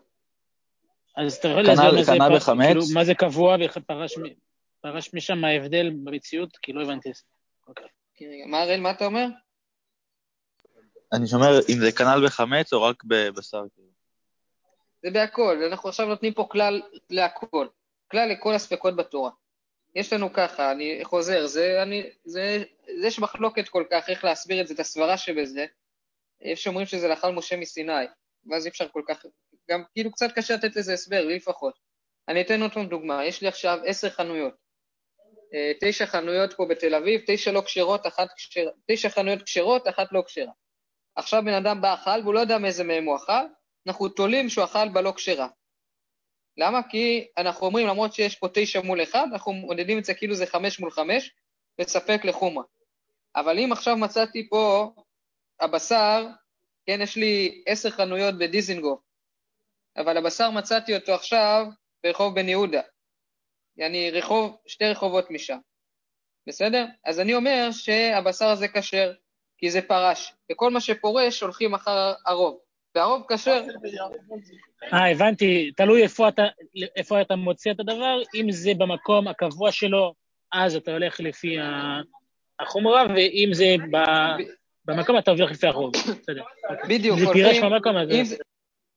אז 1.17 1.35
אתה 1.37 1.49
יכול 1.49 1.63
להסביר 1.63 1.93
מה 1.93 2.03
זה, 2.03 2.13
כנ"ל 2.13 2.39
פר-? 2.39 2.65
כאילו, 2.65 2.83
מה 2.95 3.05
זה 3.05 3.15
קבוע 3.15 3.57
ופרש 3.77 4.19
מ- 4.19 4.35
פרש 4.81 5.15
משם, 5.15 5.39
מה 5.39 5.49
ההבדל 5.49 5.91
במציאות? 6.05 6.57
כי 6.63 6.73
לא 6.73 6.83
הבנתי. 6.83 7.09
אוקיי. 7.69 7.87
רגע, 8.21 8.47
מה 8.47 8.63
הראל, 8.63 8.81
מה 8.81 8.91
אתה 8.91 9.07
אומר? 9.07 9.27
אני 11.13 11.27
שומר 11.27 11.59
אם 11.69 11.79
זה 11.81 11.93
כנ"ל 11.93 12.27
בחמץ 12.27 12.73
או 12.73 12.83
רק 12.83 13.05
בבשר. 13.05 13.63
כאילו. 13.75 13.89
זה 15.03 15.11
בהכל, 15.11 15.63
אנחנו 15.71 15.89
עכשיו 15.89 16.07
נותנים 16.07 16.35
פה 16.35 16.47
כלל 16.51 16.83
להכל, 17.11 17.67
כלל 18.11 18.29
לכל 18.29 18.55
הספקות 18.55 18.97
בתורה. 18.97 19.31
יש 19.95 20.13
לנו 20.13 20.33
ככה, 20.33 20.73
אני 20.73 21.01
חוזר, 21.03 21.47
זה, 21.47 21.83
אני, 21.83 22.11
זה, 22.25 22.65
זה 23.01 23.07
יש 23.07 23.19
מחלוקת 23.19 23.69
כל 23.69 23.85
כך 23.91 24.09
איך 24.09 24.25
להסביר 24.25 24.61
את 24.61 24.67
זה, 24.69 24.75
את 24.75 24.81
הסברה 24.81 25.19
שבזה. 25.19 25.67
יש 26.41 26.65
שאומרים 26.65 26.87
שזה 26.87 27.09
לאכל 27.09 27.31
משה 27.31 27.57
מסיני, 27.57 27.93
ואז 28.47 28.67
אי 28.67 28.71
אפשר 28.71 28.89
כל 28.89 29.03
כך, 29.09 29.25
גם 29.71 29.83
כאילו 29.93 30.13
קצת 30.13 30.33
קשה 30.35 30.55
לתת 30.55 30.77
לזה 30.77 30.93
הסבר, 30.93 31.25
לי 31.27 31.37
לפחות. 31.37 31.75
אני 32.29 32.41
אתן 32.41 32.63
עוד 32.63 32.73
פעם 32.73 32.87
דוגמה, 32.87 33.25
יש 33.25 33.43
לי 33.43 33.49
עכשיו 33.49 33.79
עשר 33.85 34.11
חנויות. 34.11 34.55
אה, 35.55 35.73
תשע 35.81 36.07
חנויות 36.07 36.53
פה 36.53 36.67
בתל 36.71 36.95
אביב, 36.95 37.21
תשע 37.27 37.53
לא 37.53 37.61
כשרות, 37.61 38.07
אחת 38.07 38.29
כשרה, 38.37 38.73
תשע 38.87 39.09
חנויות 39.09 39.43
כשרות, 39.43 39.89
אחת 39.89 40.13
לא 40.13 40.23
כשרה. 40.27 40.53
עכשיו 41.19 41.43
בן 41.45 41.55
אדם 41.55 41.81
בא 41.81 41.95
אכל 41.95 42.21
והוא 42.23 42.35
לא 42.35 42.41
יודע 42.41 42.59
מאיזה 42.59 42.85
מהם 42.85 43.05
הוא 43.05 43.17
אכל, 43.17 43.47
אנחנו 43.87 44.09
תולים 44.09 44.49
שהוא 44.49 44.65
אכל 44.65 44.89
בלא 44.89 45.13
כשרה. 45.17 45.49
למה? 46.57 46.83
כי 46.91 47.27
אנחנו 47.39 47.67
אומרים, 47.67 47.87
למרות 47.87 48.15
שיש 48.15 48.37
פה 48.37 48.49
תשע 48.55 48.81
מול 48.81 49.03
אחד, 49.03 49.27
אנחנו 49.33 49.53
מודדים 49.53 49.99
את 49.99 50.05
זה 50.05 50.15
כאילו 50.15 50.35
זה 50.35 50.47
חמש 50.47 50.81
מול 50.81 50.91
חמש, 50.91 51.35
וספק 51.81 52.25
לחומרה. 52.25 52.65
אבל 53.37 53.59
אם 53.59 53.73
עכשיו 53.73 53.97
מצאתי 53.97 54.49
פה 54.49 54.93
הבשר, 55.61 56.27
כן, 56.87 57.01
יש 57.03 57.17
לי 57.17 57.63
עשר 57.67 57.91
חנויות 57.91 58.39
בדיזינגוף, 58.39 59.01
אבל 59.97 60.17
הבשר 60.17 60.51
מצאתי 60.51 60.97
אותו 60.97 61.15
עכשיו 61.15 61.67
ברחוב 62.03 62.35
בן 62.35 62.49
יהודה. 62.49 62.83
יעני 63.77 64.11
רחוב, 64.11 64.57
שתי 64.67 64.85
רחובות 64.85 65.31
משם. 65.31 65.59
בסדר? 66.47 66.87
אז 67.05 67.21
אני 67.21 67.35
אומר 67.35 67.69
שהבשר 67.73 68.47
הזה 68.49 68.69
כשר, 68.69 69.13
כי 69.59 69.71
זה 69.71 69.83
פרש, 69.83 70.33
וכל 70.53 70.71
מה 70.71 70.81
שפורש 70.81 71.41
הולכים 71.41 71.75
אחר 71.75 72.13
הרוב, 72.27 72.59
והרוב 72.95 73.23
כשר. 73.29 73.63
אה, 74.93 75.11
הבנתי, 75.11 75.71
תלוי 75.77 76.03
איפה 76.03 76.29
אתה, 76.29 76.43
איפה 76.97 77.21
אתה 77.21 77.37
מוצא 77.37 77.71
את 77.71 77.81
הדבר, 77.81 78.23
אם 78.35 78.51
זה 78.51 78.71
במקום 78.79 79.29
הקבוע 79.29 79.73
שלו, 79.73 80.15
אז 80.53 80.77
אתה 80.77 80.93
הולך 80.93 81.21
לפי 81.21 81.57
החומרה, 82.61 83.07
ואם 83.15 83.49
זה 83.53 83.77
ב, 83.93 83.97
במקום, 84.85 85.19
אתה 85.19 85.31
הולך 85.31 85.51
לפי 85.51 85.67
הרוב. 85.67 85.93
בסדר. 85.93 86.43
בדיוק, 86.89 87.19
זה 87.19 87.27
פירש 87.33 87.59
במקום, 87.59 87.97
אז... 87.97 88.11
אם 88.11 88.25
זה, 88.25 88.37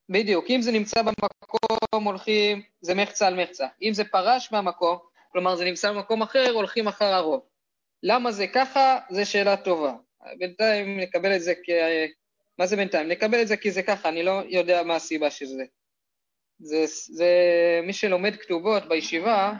בדיוק, 0.10 0.46
אם 0.50 0.62
זה 0.62 0.72
נמצא 0.72 1.02
במקום 1.02 2.04
הולכים, 2.04 2.62
זה 2.82 2.96
מחצה 2.96 3.28
על 3.28 3.44
מחצה. 3.44 3.68
אם 3.82 3.94
זה 3.94 4.04
פרש 4.04 4.52
מהמקום, 4.52 4.98
כלומר 5.32 5.56
זה 5.56 5.66
נמצא 5.66 5.92
במקום 5.92 6.22
אחר, 6.22 6.52
הולכים 6.54 6.88
אחר 6.88 7.06
הרוב. 7.06 7.42
למה 8.04 8.32
זה 8.32 8.48
ככה? 8.48 9.00
זו 9.10 9.30
שאלה 9.30 9.58
טובה. 9.58 9.94
בינתיים 10.38 11.00
נקבל 11.00 11.36
את 11.36 11.42
זה 11.42 11.54
כ... 11.56 11.70
מה 12.58 12.68
זה 12.68 12.76
בינתיים? 12.76 13.08
נקבל 13.08 13.42
את 13.42 13.48
זה 13.48 13.58
כי 13.58 13.72
זה 13.72 13.84
ככה, 13.84 14.10
אני 14.10 14.24
לא 14.24 14.42
יודע 14.48 14.84
מה 14.84 14.96
הסיבה 14.96 15.32
של 15.32 15.46
זה. 15.46 15.64
זה, 16.60 16.86
זה 17.16 17.30
מי 17.84 17.94
שלומד 17.94 18.36
כתובות 18.36 18.88
בישיבה, 18.88 19.54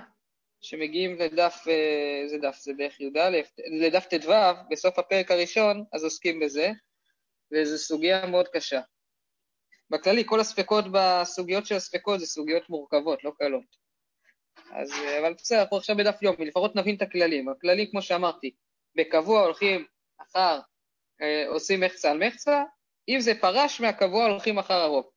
שמגיעים 0.62 1.16
לדף, 1.16 1.64
אה, 1.68 2.28
זה 2.28 2.38
דף, 2.38 2.58
זה 2.62 2.74
בערך 2.78 3.00
י"א, 3.00 3.30
לדף 3.82 4.06
ט"ו, 4.06 4.32
בסוף 4.70 5.00
הפרק 5.00 5.32
הראשון, 5.32 5.84
אז 5.94 6.04
עוסקים 6.04 6.40
בזה, 6.40 6.72
וזו 7.54 7.78
סוגיה 7.78 8.26
מאוד 8.26 8.48
קשה. 8.48 8.82
בכללי, 9.90 10.24
כל 10.26 10.40
הספקות 10.40 10.86
בסוגיות 10.92 11.66
של 11.66 11.76
הספקות 11.76 12.20
זה 12.20 12.26
סוגיות 12.26 12.70
מורכבות, 12.70 13.24
לא 13.24 13.32
קלות. 13.38 13.82
אז, 14.72 14.92
אה, 14.92 15.20
אבל 15.20 15.34
בסדר, 15.34 15.62
אנחנו 15.62 15.78
עכשיו 15.78 15.96
בדף 15.98 16.22
יומי, 16.22 16.46
לפחות 16.46 16.76
נבין 16.76 16.96
את 16.96 17.02
הכללים. 17.02 17.50
הכללים, 17.50 17.88
כמו 17.92 18.02
שאמרתי, 18.02 18.52
בקבוע 18.96 19.44
הולכים 19.44 19.86
אחר, 20.30 20.60
אה, 21.22 21.48
עושים 21.48 21.80
מחצה 21.80 22.12
על 22.12 22.28
מחצה, 22.28 22.64
אם 23.10 23.20
זה 23.20 23.34
פרש 23.42 23.82
מהקבוע 23.82 24.26
הולכים 24.26 24.60
אחר 24.60 24.74
הרוב. 24.74 25.10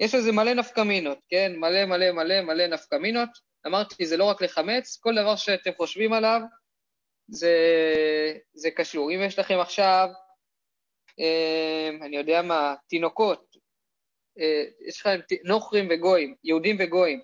יש 0.00 0.14
לזה 0.14 0.32
מלא 0.32 0.54
נפקמינות, 0.54 1.18
כן? 1.28 1.52
מלא 1.56 1.84
מלא 1.84 2.12
מלא 2.12 2.40
מלא 2.40 2.66
נפקמינות. 2.66 3.28
אמרתי, 3.66 4.06
זה 4.06 4.16
לא 4.16 4.24
רק 4.24 4.42
לחמץ, 4.42 4.98
כל 5.00 5.14
דבר 5.14 5.36
שאתם 5.36 5.70
חושבים 5.76 6.12
עליו, 6.12 6.40
זה, 7.28 7.56
זה 8.54 8.70
קשור. 8.70 9.10
אם 9.10 9.20
יש 9.26 9.38
לכם 9.38 9.58
עכשיו, 9.60 10.08
אה, 11.20 11.90
אני 12.06 12.16
יודע 12.16 12.42
מה, 12.42 12.74
תינוקות, 12.88 13.56
אה, 14.38 14.64
יש 14.88 15.00
לכם 15.00 15.20
נוכרים 15.44 15.88
וגויים, 15.90 16.34
יהודים 16.44 16.76
וגויים, 16.78 17.20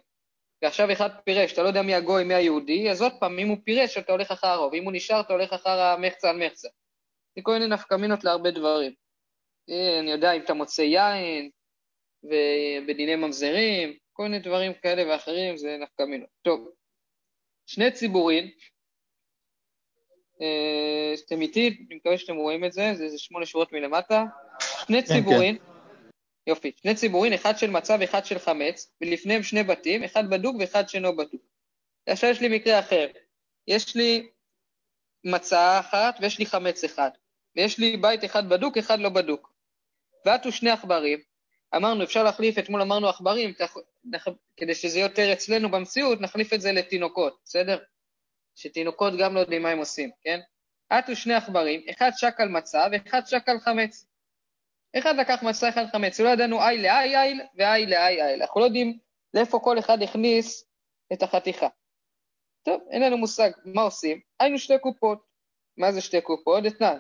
ועכשיו 0.63 0.93
אחד 0.93 1.09
פירש, 1.25 1.53
אתה 1.53 1.63
לא 1.63 1.69
יודע 1.69 1.83
מי 1.83 1.95
הגוי, 1.95 2.25
מי 2.25 2.35
היהודי, 2.35 2.91
אז 2.91 3.03
עוד 3.03 3.13
פעם, 3.21 3.39
אם 3.39 3.49
הוא 3.49 3.57
פירש, 3.65 3.99
אתה 3.99 4.13
הולך 4.13 4.31
אחר 4.31 4.47
הרוב, 4.47 4.75
אם 4.75 4.85
הוא 4.85 4.93
נשאר, 4.93 5.21
אתה 5.21 5.33
הולך 5.33 5.53
אחר 5.53 5.81
המחצה 5.81 6.31
על 6.31 6.47
מחצה. 6.47 6.69
זה 7.37 7.43
כל 7.43 7.53
מיני 7.53 7.67
נפקמינות 7.67 8.25
להרבה 8.25 8.51
דברים. 8.51 8.93
אה, 9.71 10.01
אני 10.01 10.11
יודע, 10.11 10.33
אם 10.33 10.41
אתה 10.41 10.55
מוצא 10.55 10.83
יין, 10.83 11.51
ובדיני 12.23 13.17
ממזרים, 13.17 13.97
כל 14.13 14.23
מיני 14.23 14.39
דברים 14.39 14.73
כאלה 14.75 15.13
ואחרים, 15.13 15.57
זה 15.57 15.77
נפקמינות. 15.81 16.29
טוב, 16.43 16.69
שני 17.67 17.91
ציבורים, 17.91 18.51
אה, 20.43 21.15
אתם 21.27 21.41
איתי, 21.41 21.69
אני 21.89 21.97
מקווה 21.97 22.19
שאתם 22.19 22.37
רואים 22.37 22.65
את 22.65 22.73
זה, 22.73 22.93
זה, 22.95 23.09
זה 23.09 23.19
שמונה 23.19 23.47
שורות 23.47 23.73
מלמטה. 23.73 24.25
שני 24.87 25.03
כן. 25.03 25.15
ציבורים, 25.15 25.59
יופי, 26.47 26.73
שני 26.77 26.95
ציבורים, 26.95 27.33
אחד 27.33 27.59
של 27.59 27.71
מצה 27.71 27.97
ואחד 28.01 28.25
של 28.25 28.39
חמץ, 28.39 28.93
ולפניהם 29.01 29.43
שני 29.43 29.63
בתים, 29.63 30.05
אחד 30.05 30.31
בדוק 30.31 30.57
ואחד 30.61 30.89
שאינו 30.89 31.17
בדוק. 31.17 31.43
עכשיו 32.07 32.31
יש 32.31 32.41
לי 32.41 32.57
מקרה 32.57 32.79
אחר, 32.79 33.07
יש 33.67 33.97
לי 33.97 34.29
מצה 35.25 35.81
אחת 35.81 36.15
ויש 36.21 36.39
לי 36.39 36.47
חמץ 36.47 36.85
אחד, 36.85 37.11
ויש 37.57 37.79
לי 37.79 37.97
בית 37.97 38.25
אחד 38.25 38.49
בדוק, 38.49 38.77
אחד 38.77 38.99
לא 38.99 39.09
בדוק. 39.09 39.53
ועטו 40.27 40.53
שני 40.53 40.71
עכברים, 40.71 41.19
אמרנו, 41.77 42.05
אפשר 42.05 42.23
להחליף, 42.23 42.59
אתמול 42.59 42.83
אמרנו 42.83 43.09
עכברים, 43.09 43.53
כדי 44.57 44.75
שזה 44.75 44.99
יהיה 44.99 45.07
יותר 45.07 45.33
אצלנו 45.33 45.71
במציאות, 45.71 46.21
נחליף 46.21 46.53
את 46.53 46.61
זה 46.61 46.73
לתינוקות, 46.73 47.41
בסדר? 47.45 47.79
שתינוקות 48.55 49.13
גם 49.19 49.35
לא 49.35 49.41
יודעים 49.41 49.63
מה 49.63 49.71
הם 49.71 49.79
עושים, 49.79 50.11
כן? 50.23 50.41
עטו 50.89 51.17
שני 51.17 51.35
עכברים, 51.35 51.81
אחד 51.91 52.11
שק 52.17 52.35
על 52.39 52.49
מצה 52.49 52.87
ואחד 52.93 53.21
שק 53.27 53.49
על 53.49 53.61
חמץ. 53.61 54.07
אחד 54.99 55.17
לקח 55.17 55.43
מצה, 55.43 55.69
אחד 55.69 55.85
חמץ, 55.93 56.21
לא 56.21 56.29
ידענו 56.29 56.63
איי 56.63 56.83
לאיי 56.83 57.17
איי 57.17 57.39
ואיי 57.55 57.87
לאיי 57.87 58.23
איי, 58.23 58.35
אנחנו 58.35 58.61
לא 58.61 58.65
יודעים 58.65 58.99
לאיפה 59.35 59.59
כל 59.59 59.79
אחד 59.79 60.03
הכניס 60.03 60.65
את 61.13 61.23
החתיכה. 61.23 61.69
טוב, 62.63 62.83
אין 62.91 63.03
לנו 63.03 63.19
מושג 63.19 63.51
מה 63.65 63.83
עושים, 63.83 64.21
היינו 64.41 64.59
שתי 64.59 64.79
קופות. 64.79 65.31
מה 65.77 65.93
זה 65.93 66.01
שתי 66.01 66.21
קופות? 66.21 66.67
אתנן. 66.67 66.99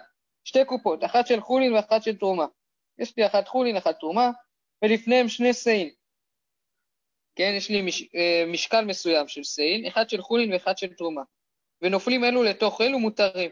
שתי 0.50 0.64
קופות, 0.64 1.04
אחת 1.04 1.26
של 1.26 1.40
חולין 1.40 1.72
ואחת 1.72 2.02
של 2.02 2.16
תרומה. 2.16 2.46
יש 2.98 3.16
לי 3.16 3.26
אחת 3.26 3.48
חולין, 3.48 3.76
אחת 3.76 3.98
תרומה, 3.98 4.30
ולפניהם 4.82 5.28
שני 5.28 5.54
שאין. 5.54 5.90
כן, 7.36 7.52
יש 7.56 7.70
לי 7.70 7.82
מש, 7.82 8.02
אה, 8.14 8.44
משקל 8.46 8.84
מסוים 8.84 9.28
של 9.28 9.42
שאין, 9.42 9.86
אחד 9.86 10.10
של 10.10 10.22
חולין 10.22 10.52
ואחד 10.52 10.78
של 10.78 10.94
תרומה. 10.94 11.22
ונופלים 11.82 12.24
אלו 12.24 12.42
לתוך 12.42 12.80
אלו 12.80 12.98
מותרים. 12.98 13.50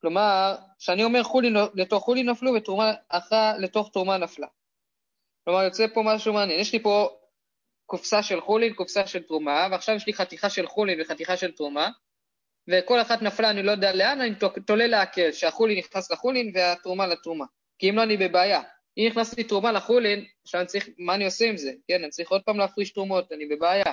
כלומר, 0.00 0.56
כשאני 0.78 1.04
אומר 1.04 1.22
חולין 1.22 1.54
לתוך 1.74 2.04
חולין 2.04 2.28
נפלו 2.28 2.54
ותרומה 2.54 2.92
אחת 3.08 3.54
לתוך 3.58 3.90
תרומה 3.92 4.16
נפלה. 4.18 4.46
כלומר, 5.44 5.62
יוצא 5.62 5.86
פה 5.94 6.02
משהו 6.04 6.32
מעניין. 6.32 6.60
יש 6.60 6.72
לי 6.72 6.82
פה 6.82 7.08
קופסה 7.86 8.22
של 8.22 8.40
חולין, 8.40 8.74
קופסה 8.74 9.06
של 9.06 9.22
תרומה, 9.22 9.68
ועכשיו 9.70 9.94
יש 9.94 10.06
לי 10.06 10.12
חתיכה 10.12 10.50
של 10.50 10.66
חולין 10.66 11.00
וחתיכה 11.00 11.36
של 11.36 11.52
תרומה, 11.52 11.90
וכל 12.68 13.00
אחת 13.00 13.22
נפלה, 13.22 13.50
אני 13.50 13.62
לא 13.62 13.70
יודע 13.70 13.92
לאן, 13.92 14.20
אני 14.20 14.34
תולה 14.66 14.86
להקל, 14.86 15.32
שהחולין 15.32 15.78
נכנס 15.78 16.10
לחולין 16.10 16.52
והתרומה 16.54 17.06
לתרומה. 17.06 17.44
כי 17.78 17.90
אם 17.90 17.96
לא, 17.96 18.02
אני 18.02 18.16
בבעיה. 18.16 18.62
אם 18.98 19.08
הכנסתי 19.10 19.44
תרומה 19.44 19.72
לחולין, 19.72 20.24
עכשיו 20.42 20.60
אני 20.60 20.66
צריך, 20.68 20.88
מה 20.98 21.14
אני 21.14 21.24
עושה 21.24 21.44
עם 21.44 21.56
זה? 21.56 21.72
כן, 21.88 22.02
אני 22.02 22.10
צריך 22.10 22.30
עוד 22.30 22.42
פעם 22.42 22.58
להפריש 22.58 22.90
תרומות, 22.90 23.32
אני 23.32 23.46
בבעיה. 23.46 23.92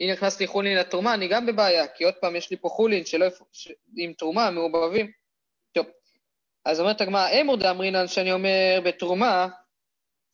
אם 0.00 0.12
הכנסתי 0.12 0.46
חולין 0.46 0.78
לתרומה, 0.78 1.14
אני 1.14 1.28
גם 1.28 1.46
בבעיה, 1.46 1.88
כי 1.88 2.04
עוד 2.04 2.14
פעם 2.14 2.36
יש 2.36 2.50
לי 2.50 2.56
פה 2.56 2.68
חולין 2.68 3.04
שלא, 3.04 3.26
ש... 3.52 3.72
עם 3.96 4.12
תרומה, 4.12 4.50
מעובבים. 4.50 5.10
טוב, 5.72 5.86
אז 6.64 6.80
אומרת 6.80 7.00
הגמרא, 7.00 7.28
אמור 7.40 7.56
דאמרינן 7.56 8.06
שאני 8.06 8.32
אומר 8.32 8.80
בתרומה, 8.84 9.48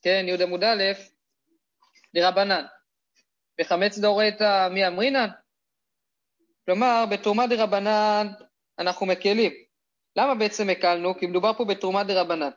כן, 0.02 0.26
י' 0.28 0.42
עמוד 0.42 0.64
א', 0.64 0.82
דרבנן. 2.14 2.64
וחמץ 3.60 3.98
דאורייתא 3.98 4.68
מי 4.68 4.86
אמרינן? 4.86 5.28
כלומר, 6.70 7.04
בתרומה 7.10 7.46
דרבנן 7.46 8.26
אנחנו 8.78 9.06
מקלים. 9.06 9.52
למה 10.16 10.34
בעצם 10.34 10.68
הקלנו? 10.68 11.18
כי 11.18 11.26
מדובר 11.26 11.52
פה 11.52 11.64
בתרומה 11.64 12.04
דרבנן. 12.04 12.50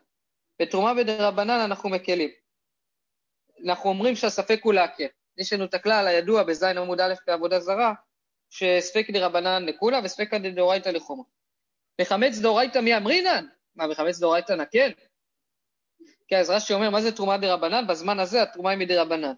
בתרומה 0.62 0.94
בדרבנן 0.94 1.60
אנחנו 1.60 1.90
מקלים. 1.90 2.30
אנחנו 3.66 3.90
אומרים 3.90 4.16
שהספק 4.16 4.60
הוא 4.64 4.74
להקל. 4.74 5.08
יש 5.38 5.54
לנו 5.54 5.66
את 5.66 5.74
הכלל 5.74 6.08
הידוע 6.08 6.44
בזין 6.44 6.78
עמוד 6.78 7.02
א' 7.02 7.14
בעבודה 7.28 7.60
זרה, 7.60 7.94
שספק 8.50 9.10
דרבנן 9.10 9.66
לקולה 9.66 10.00
וספק 10.04 10.34
דאורייתא 10.56 10.90
לחומה. 10.90 11.24
וחמץ 12.02 12.38
דאורייתא 12.38 12.80
מי 12.80 12.98
אמרינן? 12.98 13.46
מה, 13.76 13.86
וחמץ 13.92 14.20
דאורייתא 14.20 14.54
נקל? 14.54 14.92
כי 16.28 16.38
אז 16.38 16.50
רש"י 16.50 16.74
אומר, 16.74 16.90
מה 16.90 17.02
זה 17.02 17.16
תרומה 17.16 17.38
דרבנן? 17.38 17.88
בזמן 17.88 18.20
הזה 18.20 18.42
התרומה 18.42 18.70
היא 18.70 18.80
מדרבנן. 18.80 19.34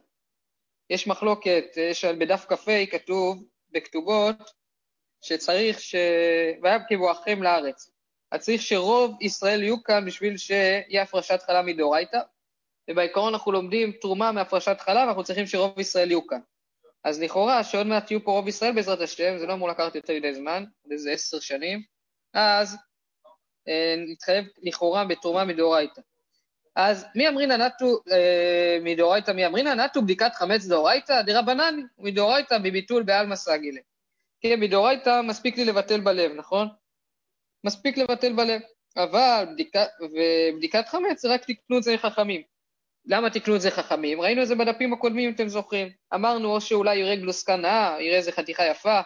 יש 0.90 1.08
מחלוקת, 1.08 1.64
יש 1.78 2.06
בדף 2.06 2.46
כ"ה 2.50 2.86
כתוב 2.92 3.44
בכתובות 3.72 4.65
שצריך 5.26 5.80
ש... 5.80 5.96
והיה 6.62 6.80
כבואכם 6.90 7.44
לארץ. 7.44 7.92
אז 8.32 8.42
צריך 8.42 8.62
שרוב 8.62 9.18
ישראל 9.22 9.64
יהיו 9.64 9.84
כאן 9.84 10.06
בשביל 10.06 10.38
שיהיה 10.38 11.02
הפרשת 11.02 11.42
חלה 11.42 11.62
מדאורייתא, 11.62 12.20
ובעיקרון 12.90 13.34
אנחנו 13.34 13.52
לומדים 13.52 13.92
תרומה 13.92 14.32
מהפרשת 14.32 14.78
חלה, 14.80 15.00
ואנחנו 15.00 15.24
צריכים 15.24 15.48
שרוב 15.48 15.80
ישראל 15.80 16.12
יהיו 16.12 16.28
כאן. 16.28 16.40
אז 17.04 17.22
לכאורה, 17.22 17.64
שעוד 17.64 17.88
מעט 17.88 18.12
יהיו 18.12 18.24
פה 18.24 18.32
רוב 18.32 18.48
ישראל 18.48 18.76
בעזרת 18.76 19.02
השם, 19.02 19.38
זה 19.38 19.46
לא 19.46 19.54
אמור 19.54 19.70
לקחת 19.70 19.96
יותר 19.96 20.14
מדי 20.14 20.34
זמן, 20.34 20.64
עוד 20.84 20.92
איזה 20.92 21.12
עשר 21.12 21.40
שנים, 21.40 21.82
אז 22.34 22.78
אה, 23.68 23.96
נתחייב 24.08 24.46
לכאורה 24.62 25.06
בתרומה 25.06 25.46
מדאורייתא. 25.46 26.02
אז 26.76 27.06
מי 27.16 27.28
אמרינא 27.28 27.54
נטו 27.54 28.00
אה, 28.12 28.78
מדאורייתא 28.82 29.32
מי 29.32 29.46
אמרינא 29.46 29.74
נטו 29.74 30.02
בדיקת 30.02 30.36
חמץ 30.36 30.66
דאורייתא 30.66 31.22
דרבנן 31.22 31.80
מדאורייתא 31.98 32.58
בביטול 32.58 33.04
בעלמא 33.04 33.36
סגילה. 33.36 33.82
כן, 34.50 34.60
מדאורייתא 34.60 35.22
מספיק 35.22 35.58
לי 35.58 35.66
לבטל 35.66 36.00
בלב, 36.00 36.32
נכון? 36.32 36.68
מספיק 37.64 37.98
לבטל 37.98 38.34
בלב. 38.34 38.62
אבל 38.98 39.46
בדיקה, 39.54 39.86
ובדיקת 40.02 40.88
חמץ 40.88 41.26
רק 41.26 41.42
תקנו 41.44 41.78
את 41.78 41.84
זה 41.84 41.98
חכמים. 41.98 42.42
למה 43.06 43.30
תקנו 43.30 43.56
את 43.56 43.62
זה 43.62 43.72
חכמים? 43.72 44.22
ראינו 44.22 44.42
את 44.42 44.48
זה 44.48 44.56
בדפים 44.56 44.94
הקודמים, 44.94 45.30
אם 45.30 45.36
אתם 45.36 45.48
זוכרים. 45.48 45.90
אמרנו 46.14 46.56
או 46.56 46.62
שאולי 46.62 46.96
יראה 46.96 47.16
גלוסקה 47.16 47.56
נאה, 47.56 47.98
יראה 48.00 48.18
איזה 48.18 48.32
חתיכה 48.32 48.66
יפה, 48.66 49.00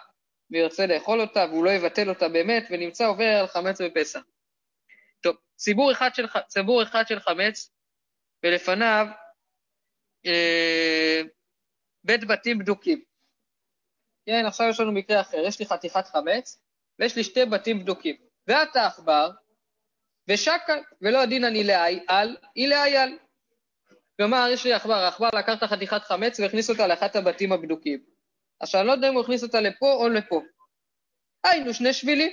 וירצה 0.51 0.85
לאכול 0.85 1.21
אותה, 1.21 1.45
והוא 1.49 1.65
לא 1.65 1.69
יבטל 1.69 2.09
אותה 2.09 2.29
באמת, 2.29 2.67
ונמצא 2.69 3.07
עובר 3.07 3.25
על 3.39 3.47
חמץ 3.47 3.81
בפסח. 3.81 4.21
טוב, 5.21 5.35
ציבור 5.55 5.91
אחד 5.91 6.15
של, 6.15 6.25
ציבור 6.47 6.83
אחד 6.83 7.03
של 7.07 7.19
חמץ, 7.19 7.71
ולפניו 8.43 9.07
אה, 10.25 11.21
בית 12.03 12.27
בתים 12.27 12.59
בדוקים. 12.59 13.08
כן, 14.29 14.45
עכשיו 14.45 14.69
יש 14.69 14.79
לנו 14.79 14.91
מקרה 14.91 15.21
אחר, 15.21 15.37
יש 15.37 15.59
לי 15.59 15.65
חתיכת 15.65 16.07
חמץ, 16.07 16.61
ויש 16.99 17.15
לי 17.15 17.23
שתי 17.23 17.45
בתים 17.45 17.79
בדוקים. 17.79 18.15
ואתה 18.47 18.85
עכבר, 18.85 19.29
ושקל, 20.27 20.79
ולא 21.01 21.21
הדין 21.21 21.45
אני 21.45 21.63
לאי 21.63 21.99
על, 22.07 22.37
היא 22.55 22.67
לאי 22.67 22.97
על. 22.97 23.17
כלומר, 24.17 24.47
יש 24.53 24.65
לי 24.65 24.73
עכבר, 24.73 24.93
העכבר 24.93 25.29
לקח 25.33 25.57
את 25.57 25.63
החתיכת 25.63 26.01
חמץ 26.03 26.39
והכניס 26.39 26.69
אותה 26.69 26.87
לאחת 26.87 27.15
הבתים 27.15 27.51
הבדוקים. 27.51 28.03
עכשיו, 28.59 28.81
אני 28.81 28.87
לא 28.87 28.91
יודע 28.91 29.09
אם 29.09 29.13
הוא 29.13 29.21
הכניס 29.21 29.43
אותה 29.43 29.61
לפה 29.61 29.93
או 29.93 30.09
לפה. 30.09 30.41
היינו 31.43 31.73
שני 31.73 31.93
שבילים. 31.93 32.31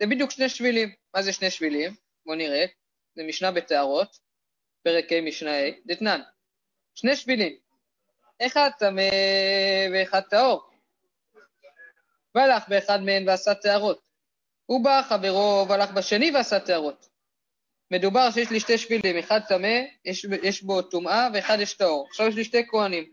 זה 0.00 0.06
בדיוק 0.06 0.30
שני 0.30 0.48
שבילים. 0.48 0.94
מה 1.14 1.22
זה 1.22 1.32
שני 1.32 1.50
שבילים? 1.50 1.94
בואו 2.26 2.36
נראה. 2.36 2.64
זה 3.14 3.22
משנה 3.22 3.50
בטהרות, 3.50 4.18
פרק 4.82 5.12
ה' 5.12 5.20
משנה 5.20 5.50
ה', 5.50 5.70
דתנן. 5.86 6.20
שני 6.94 7.16
שבילים. 7.16 7.56
אחד 8.46 8.70
טמא 8.78 9.10
ואחד 9.92 10.20
טהור. 10.20 10.67
והלך 12.34 12.68
באחד 12.68 13.02
מהם 13.02 13.24
ועשה 13.26 13.54
טהרות. 13.54 14.00
הוא 14.66 14.84
בא 14.84 15.02
חברו 15.02 15.66
והלך 15.68 15.90
בשני 15.90 16.30
ועשה 16.34 16.60
טהרות. 16.60 17.08
מדובר 17.90 18.30
שיש 18.30 18.50
לי 18.50 18.60
שתי 18.60 18.78
שבילים, 18.78 19.18
אחד 19.18 19.40
טמא, 19.48 19.80
יש, 20.04 20.26
יש 20.42 20.62
בו 20.62 20.82
טומאה, 20.82 21.28
ואחד 21.34 21.58
יש 21.60 21.74
טהור. 21.74 22.06
עכשיו 22.08 22.26
יש 22.26 22.34
לי 22.34 22.44
שתי 22.44 22.66
כהנים. 22.68 23.12